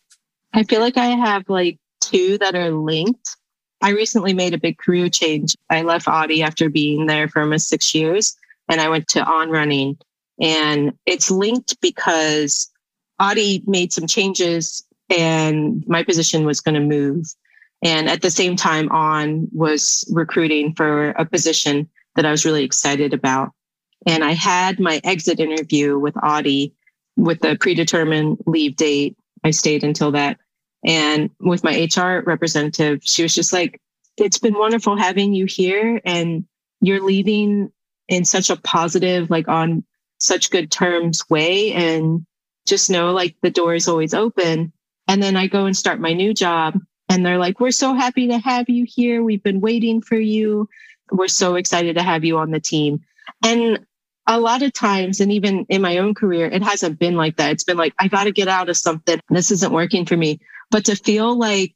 I 0.53 0.65
feel 0.65 0.81
like 0.81 0.97
I 0.97 1.07
have 1.07 1.49
like 1.49 1.79
two 2.01 2.37
that 2.39 2.55
are 2.55 2.71
linked. 2.71 3.37
I 3.81 3.91
recently 3.91 4.35
made 4.35 4.55
a 4.55 4.59
big 4.59 4.79
career 4.79 5.09
change. 5.09 5.57
I 5.71 5.83
left 5.83 6.09
Audi 6.09 6.43
after 6.43 6.69
being 6.69 7.07
there 7.07 7.29
for 7.29 7.41
almost 7.41 7.69
six 7.69 7.95
years 7.95 8.37
and 8.69 8.81
I 8.81 8.89
went 8.89 9.09
to 9.09 9.25
on 9.25 9.51
running. 9.51 9.99
And 10.41 10.93
it's 11.07 11.31
linked 11.31 11.81
because 11.81 12.72
Audi 13.23 13.63
made 13.67 13.93
some 13.93 14.07
changes 14.07 14.85
and 15.09 15.85
my 15.87 16.03
position 16.03 16.45
was 16.45 16.61
going 16.61 16.75
to 16.75 16.81
move. 16.81 17.27
And 17.83 18.09
at 18.09 18.23
the 18.23 18.31
same 18.31 18.57
time, 18.57 18.91
On 18.91 19.49
was 19.53 20.05
recruiting 20.13 20.75
for 20.75 21.11
a 21.11 21.25
position 21.25 21.89
that 22.17 22.27
I 22.27 22.31
was 22.31 22.45
really 22.45 22.65
excited 22.65 23.15
about. 23.15 23.53
And 24.07 24.25
I 24.25 24.33
had 24.33 24.81
my 24.81 25.01
exit 25.05 25.39
interview 25.39 25.99
with 25.99 26.15
Audi 26.23 26.75
with 27.17 27.41
the 27.41 27.57
predetermined 27.61 28.39
leave 28.47 28.77
date. 28.77 29.17
I 29.45 29.51
stayed 29.51 29.85
until 29.85 30.11
that. 30.13 30.39
And 30.85 31.31
with 31.39 31.63
my 31.63 31.89
HR 31.95 32.23
representative, 32.27 33.01
she 33.03 33.23
was 33.23 33.35
just 33.35 33.53
like, 33.53 33.81
it's 34.17 34.39
been 34.39 34.59
wonderful 34.59 34.97
having 34.97 35.33
you 35.33 35.47
here 35.47 36.01
and 36.05 36.45
you're 36.81 37.05
leaving 37.05 37.71
in 38.09 38.25
such 38.25 38.51
a 38.51 38.57
positive, 38.57 39.31
like 39.31 39.47
on 39.47 39.85
such 40.19 40.51
good 40.51 40.71
terms 40.71 41.29
way. 41.31 41.73
And 41.73 42.27
just 42.67 42.91
know 42.91 43.13
like 43.13 43.37
the 43.43 43.51
door 43.51 43.75
is 43.75 43.89
always 43.89 44.15
open. 44.15 44.73
And 45.09 45.23
then 45.23 45.37
I 45.37 45.47
go 45.47 45.67
and 45.67 45.77
start 45.77 46.01
my 46.01 46.13
new 46.13 46.33
job 46.33 46.79
and 47.09 47.25
they're 47.25 47.39
like, 47.39 47.61
we're 47.61 47.73
so 47.73 47.95
happy 47.95 48.29
to 48.29 48.39
have 48.39 48.69
you 48.69 48.87
here. 48.89 49.23
We've 49.23 49.43
been 49.43 49.61
waiting 49.61 50.01
for 50.01 50.17
you. 50.17 50.69
We're 51.11 51.29
so 51.29 51.57
excited 51.57 51.97
to 51.97 52.03
have 52.03 52.25
you 52.25 52.39
on 52.39 52.51
the 52.51 52.61
team. 52.61 53.01
And 53.45 53.85
a 54.27 54.39
lot 54.39 54.63
of 54.63 54.73
times, 54.73 55.21
and 55.21 55.33
even 55.33 55.67
in 55.69 55.83
my 55.83 55.99
own 55.99 56.15
career, 56.15 56.47
it 56.47 56.63
hasn't 56.63 56.99
been 56.99 57.17
like 57.17 57.37
that. 57.37 57.51
It's 57.51 57.65
been 57.65 57.77
like, 57.77 57.93
I 57.99 58.09
got 58.09 58.25
to 58.25 58.33
get 58.33 58.49
out 58.49 58.69
of 58.69 58.77
something. 58.77 59.21
This 59.29 59.51
isn't 59.51 59.73
working 59.73 60.07
for 60.07 60.17
me. 60.17 60.41
But 60.71 60.85
to 60.87 60.97
feel 60.97 61.37
like 61.37 61.75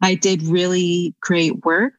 I 0.00 0.14
did 0.14 0.42
really 0.42 1.14
great 1.20 1.64
work 1.64 1.94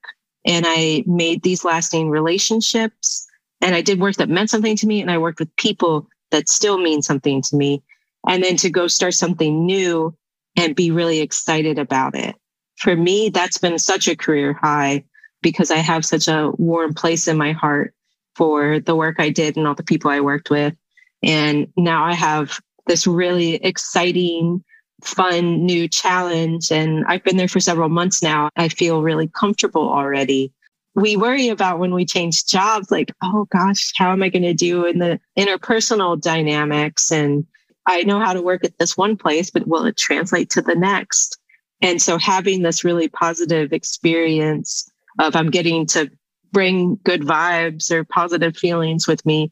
and 0.45 0.65
I 0.67 1.03
made 1.07 1.43
these 1.43 1.63
lasting 1.63 2.09
relationships 2.09 3.25
and 3.61 3.75
I 3.75 3.81
did 3.81 3.99
work 3.99 4.15
that 4.15 4.29
meant 4.29 4.49
something 4.49 4.75
to 4.75 4.87
me 4.87 5.01
and 5.01 5.09
I 5.09 5.19
worked 5.19 5.39
with 5.39 5.55
people 5.55 6.09
that 6.31 6.49
still 6.49 6.77
mean 6.77 7.01
something 7.01 7.41
to 7.43 7.55
me. 7.55 7.81
And 8.27 8.43
then 8.43 8.57
to 8.57 8.69
go 8.69 8.87
start 8.87 9.13
something 9.13 9.65
new 9.65 10.15
and 10.55 10.75
be 10.75 10.91
really 10.91 11.19
excited 11.19 11.79
about 11.79 12.15
it. 12.15 12.35
For 12.77 12.95
me, 12.95 13.29
that's 13.29 13.57
been 13.57 13.79
such 13.79 14.07
a 14.07 14.15
career 14.15 14.53
high 14.53 15.03
because 15.41 15.71
I 15.71 15.77
have 15.77 16.05
such 16.05 16.27
a 16.27 16.51
warm 16.57 16.93
place 16.93 17.27
in 17.27 17.37
my 17.37 17.51
heart 17.51 17.93
for 18.35 18.79
the 18.79 18.95
work 18.95 19.17
I 19.19 19.29
did 19.29 19.57
and 19.57 19.67
all 19.67 19.75
the 19.75 19.83
people 19.83 20.09
I 20.09 20.21
worked 20.21 20.49
with. 20.49 20.75
And 21.21 21.67
now 21.77 22.03
I 22.03 22.13
have 22.13 22.59
this 22.87 23.07
really 23.07 23.55
exciting, 23.55 24.63
fun 25.03 25.65
new 25.65 25.87
challenge. 25.87 26.71
And 26.71 27.05
I've 27.07 27.23
been 27.23 27.37
there 27.37 27.47
for 27.47 27.59
several 27.59 27.89
months 27.89 28.23
now. 28.23 28.49
I 28.55 28.69
feel 28.69 29.01
really 29.01 29.27
comfortable 29.27 29.87
already. 29.87 30.51
We 30.95 31.17
worry 31.17 31.49
about 31.49 31.79
when 31.79 31.93
we 31.93 32.05
change 32.05 32.45
jobs, 32.45 32.91
like, 32.91 33.11
oh 33.23 33.47
gosh, 33.51 33.91
how 33.95 34.11
am 34.11 34.21
I 34.21 34.29
going 34.29 34.43
to 34.43 34.53
do 34.53 34.85
in 34.85 34.99
the 34.99 35.19
interpersonal 35.37 36.19
dynamics? 36.19 37.11
And 37.11 37.45
I 37.85 38.03
know 38.03 38.19
how 38.19 38.33
to 38.33 38.41
work 38.41 38.63
at 38.63 38.77
this 38.77 38.97
one 38.97 39.17
place, 39.17 39.49
but 39.49 39.67
will 39.67 39.85
it 39.85 39.97
translate 39.97 40.49
to 40.51 40.61
the 40.61 40.75
next? 40.75 41.37
And 41.81 42.01
so 42.01 42.17
having 42.17 42.61
this 42.61 42.83
really 42.83 43.09
positive 43.09 43.73
experience 43.73 44.89
of 45.19 45.35
I'm 45.35 45.49
getting 45.49 45.85
to 45.87 46.09
bring 46.51 46.97
good 47.03 47.21
vibes 47.21 47.91
or 47.91 48.03
positive 48.05 48.55
feelings 48.55 49.07
with 49.07 49.25
me 49.25 49.51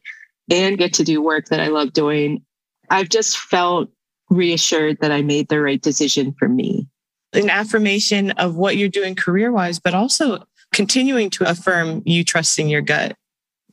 and 0.50 0.78
get 0.78 0.94
to 0.94 1.04
do 1.04 1.20
work 1.20 1.46
that 1.46 1.60
I 1.60 1.68
love 1.68 1.92
doing, 1.92 2.42
I've 2.88 3.08
just 3.08 3.36
felt 3.36 3.90
reassured 4.30 4.98
that 5.00 5.12
I 5.12 5.22
made 5.22 5.48
the 5.48 5.60
right 5.60 5.80
decision 5.80 6.34
for 6.38 6.48
me. 6.48 6.88
An 7.34 7.50
affirmation 7.50 8.30
of 8.32 8.56
what 8.56 8.76
you're 8.76 8.88
doing 8.88 9.14
career 9.14 9.52
wise, 9.52 9.78
but 9.78 9.94
also 9.94 10.44
continuing 10.72 11.30
to 11.30 11.48
affirm 11.48 12.02
you 12.06 12.24
trusting 12.24 12.68
your 12.68 12.82
gut. 12.82 13.16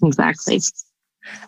Exactly. 0.03 0.61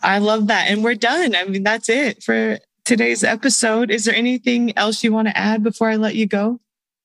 I 0.01 0.19
love 0.19 0.47
that. 0.47 0.69
And 0.69 0.83
we're 0.83 0.95
done. 0.95 1.35
I 1.35 1.45
mean, 1.45 1.63
that's 1.63 1.89
it 1.89 2.23
for 2.23 2.59
today's 2.91 3.23
episode. 3.23 3.89
Is 3.89 4.03
there 4.03 4.13
anything 4.13 4.77
else 4.77 5.01
you 5.01 5.13
want 5.13 5.29
to 5.29 5.37
add 5.37 5.63
before 5.63 5.89
I 5.89 5.95
let 5.95 6.15
you 6.15 6.27
go? 6.27 6.59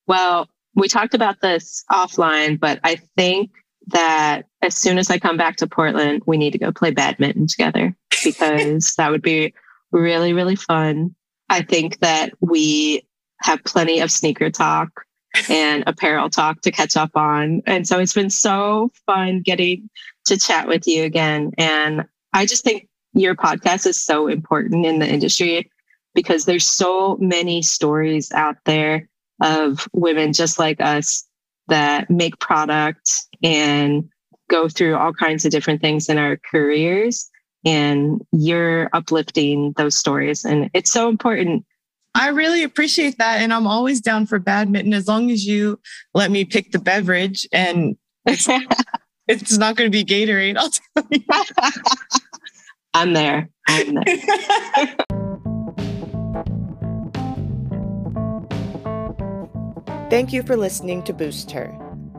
Well, 0.08 0.48
we 0.74 0.88
talked 0.88 1.14
about 1.14 1.40
this 1.40 1.84
offline, 1.92 2.58
but 2.58 2.80
I 2.82 2.96
think 3.16 3.52
that 3.86 4.46
as 4.62 4.76
soon 4.76 4.98
as 4.98 5.10
I 5.10 5.20
come 5.20 5.36
back 5.36 5.54
to 5.58 5.68
Portland, 5.68 6.24
we 6.26 6.38
need 6.38 6.50
to 6.54 6.58
go 6.58 6.72
play 6.72 6.90
badminton 6.90 7.46
together 7.46 7.96
because 8.24 8.94
that 8.96 9.12
would 9.12 9.22
be 9.22 9.54
really, 9.92 10.32
really 10.32 10.56
fun. 10.56 11.14
I 11.50 11.62
think 11.62 12.00
that 12.00 12.32
we 12.40 13.06
have 13.42 13.62
plenty 13.62 14.00
of 14.00 14.10
sneaker 14.10 14.50
talk 14.50 14.88
and 15.48 15.84
apparel 15.86 16.30
talk 16.30 16.62
to 16.62 16.72
catch 16.72 16.96
up 16.96 17.12
on. 17.14 17.62
And 17.64 17.86
so 17.86 18.00
it's 18.00 18.12
been 18.12 18.30
so 18.30 18.90
fun 19.06 19.40
getting 19.40 19.88
to 20.24 20.36
chat 20.36 20.66
with 20.66 20.88
you 20.88 21.04
again. 21.04 21.52
And 21.58 22.06
I 22.32 22.44
just 22.44 22.64
think 22.64 22.88
your 23.12 23.36
podcast 23.36 23.86
is 23.86 24.02
so 24.02 24.26
important 24.26 24.84
in 24.84 24.98
the 24.98 25.06
industry 25.06 25.70
because 26.16 26.46
there's 26.46 26.66
so 26.66 27.16
many 27.20 27.62
stories 27.62 28.32
out 28.32 28.56
there 28.64 29.08
of 29.40 29.86
women 29.92 30.32
just 30.32 30.58
like 30.58 30.80
us 30.80 31.24
that 31.68 32.10
make 32.10 32.40
product 32.40 33.08
and 33.42 34.08
go 34.48 34.68
through 34.68 34.96
all 34.96 35.12
kinds 35.12 35.44
of 35.44 35.52
different 35.52 35.80
things 35.80 36.08
in 36.08 36.18
our 36.18 36.38
careers 36.50 37.30
and 37.64 38.22
you're 38.32 38.88
uplifting 38.92 39.72
those 39.76 39.96
stories 39.96 40.44
and 40.44 40.70
it's 40.72 40.90
so 40.90 41.08
important 41.08 41.64
I 42.18 42.28
really 42.28 42.62
appreciate 42.62 43.18
that. 43.18 43.42
And 43.42 43.52
I'm 43.52 43.66
always 43.66 44.00
down 44.00 44.24
for 44.24 44.38
badminton 44.38 44.94
as 44.94 45.06
long 45.06 45.30
as 45.30 45.44
you 45.44 45.78
let 46.14 46.30
me 46.30 46.46
pick 46.46 46.72
the 46.72 46.78
beverage 46.78 47.46
and 47.52 47.94
it's, 48.24 48.48
it's 49.28 49.58
not 49.58 49.76
going 49.76 49.92
to 49.92 49.92
be 49.92 50.02
Gatorade. 50.02 50.56
I'll 50.56 50.70
tell 50.70 51.06
you. 51.10 51.20
I'm 52.94 53.12
there. 53.12 53.50
I'm 53.68 53.94
there. 53.94 54.96
Thank 60.08 60.32
you 60.32 60.44
for 60.44 60.56
listening 60.56 61.02
to 61.02 61.12
Boost 61.12 61.50
Her 61.50 61.76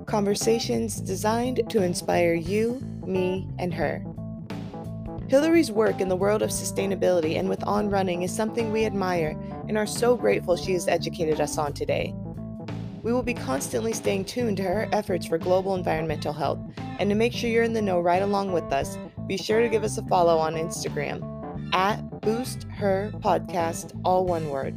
conversations 0.08 1.00
designed 1.00 1.62
to 1.70 1.84
inspire 1.84 2.34
you, 2.34 2.82
me, 3.06 3.48
and 3.60 3.74
her. 3.74 4.04
Hillary's 5.30 5.72
work 5.72 6.02
in 6.02 6.10
the 6.10 6.16
world 6.16 6.42
of 6.42 6.50
sustainability 6.50 7.40
and 7.40 7.48
with 7.48 7.64
On 7.64 7.90
Running 7.90 8.24
is 8.24 8.36
something 8.36 8.72
we 8.72 8.86
admire 8.86 9.38
and 9.70 9.78
are 9.78 9.86
so 9.86 10.18
grateful 10.18 10.58
she 10.58 10.74
has 10.74 10.90
educated 10.90 11.40
us 11.40 11.58
on 11.58 11.74
today. 11.74 12.14
We 13.04 13.14
will 13.14 13.24
be 13.24 13.34
constantly 13.34 13.94
staying 13.94 14.26
tuned 14.26 14.58
to 14.58 14.64
her 14.64 14.90
efforts 14.92 15.26
for 15.26 15.38
global 15.38 15.76
environmental 15.76 16.34
health, 16.34 16.60
and 17.00 17.10
to 17.10 17.16
make 17.16 17.32
sure 17.32 17.50
you're 17.50 17.64
in 17.64 17.74
the 17.74 17.82
know 17.82 18.02
right 18.02 18.22
along 18.22 18.52
with 18.52 18.72
us, 18.74 18.98
be 19.28 19.38
sure 19.38 19.62
to 19.62 19.70
give 19.70 19.86
us 19.86 19.98
a 19.98 20.06
follow 20.08 20.38
on 20.38 20.56
Instagram 20.56 21.74
at 21.74 22.02
Boost 22.20 22.64
Her 22.66 23.12
Podcast, 23.16 23.98
all 24.04 24.26
one 24.26 24.50
word. 24.50 24.76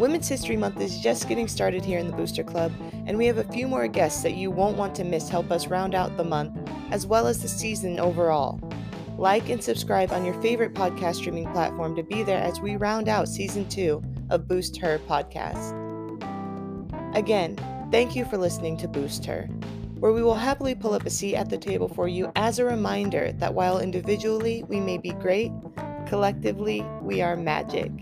Women's 0.00 0.28
History 0.28 0.56
Month 0.56 0.80
is 0.80 0.98
just 0.98 1.28
getting 1.28 1.46
started 1.46 1.84
here 1.84 1.98
in 1.98 2.06
the 2.06 2.16
Booster 2.16 2.42
Club, 2.42 2.72
and 3.04 3.18
we 3.18 3.26
have 3.26 3.36
a 3.36 3.44
few 3.52 3.68
more 3.68 3.86
guests 3.86 4.22
that 4.22 4.32
you 4.32 4.50
won't 4.50 4.78
want 4.78 4.94
to 4.94 5.04
miss 5.04 5.28
help 5.28 5.50
us 5.50 5.66
round 5.66 5.94
out 5.94 6.16
the 6.16 6.24
month 6.24 6.56
as 6.90 7.06
well 7.06 7.26
as 7.26 7.42
the 7.42 7.48
season 7.48 8.00
overall. 8.00 8.58
Like 9.18 9.50
and 9.50 9.62
subscribe 9.62 10.10
on 10.10 10.24
your 10.24 10.40
favorite 10.40 10.72
podcast 10.72 11.16
streaming 11.16 11.52
platform 11.52 11.94
to 11.96 12.02
be 12.02 12.22
there 12.22 12.42
as 12.42 12.60
we 12.60 12.76
round 12.76 13.10
out 13.10 13.28
season 13.28 13.68
two 13.68 14.02
of 14.30 14.48
Boost 14.48 14.78
Her 14.78 14.98
podcast. 15.00 15.76
Again, 17.14 17.58
thank 17.90 18.16
you 18.16 18.24
for 18.24 18.38
listening 18.38 18.78
to 18.78 18.88
Boost 18.88 19.26
Her, 19.26 19.48
where 19.98 20.14
we 20.14 20.22
will 20.22 20.34
happily 20.34 20.74
pull 20.74 20.94
up 20.94 21.04
a 21.04 21.10
seat 21.10 21.36
at 21.36 21.50
the 21.50 21.58
table 21.58 21.88
for 21.88 22.08
you 22.08 22.32
as 22.36 22.58
a 22.58 22.64
reminder 22.64 23.32
that 23.32 23.52
while 23.52 23.80
individually 23.80 24.64
we 24.66 24.80
may 24.80 24.96
be 24.96 25.10
great, 25.10 25.52
collectively 26.06 26.86
we 27.02 27.20
are 27.20 27.36
magic. 27.36 27.92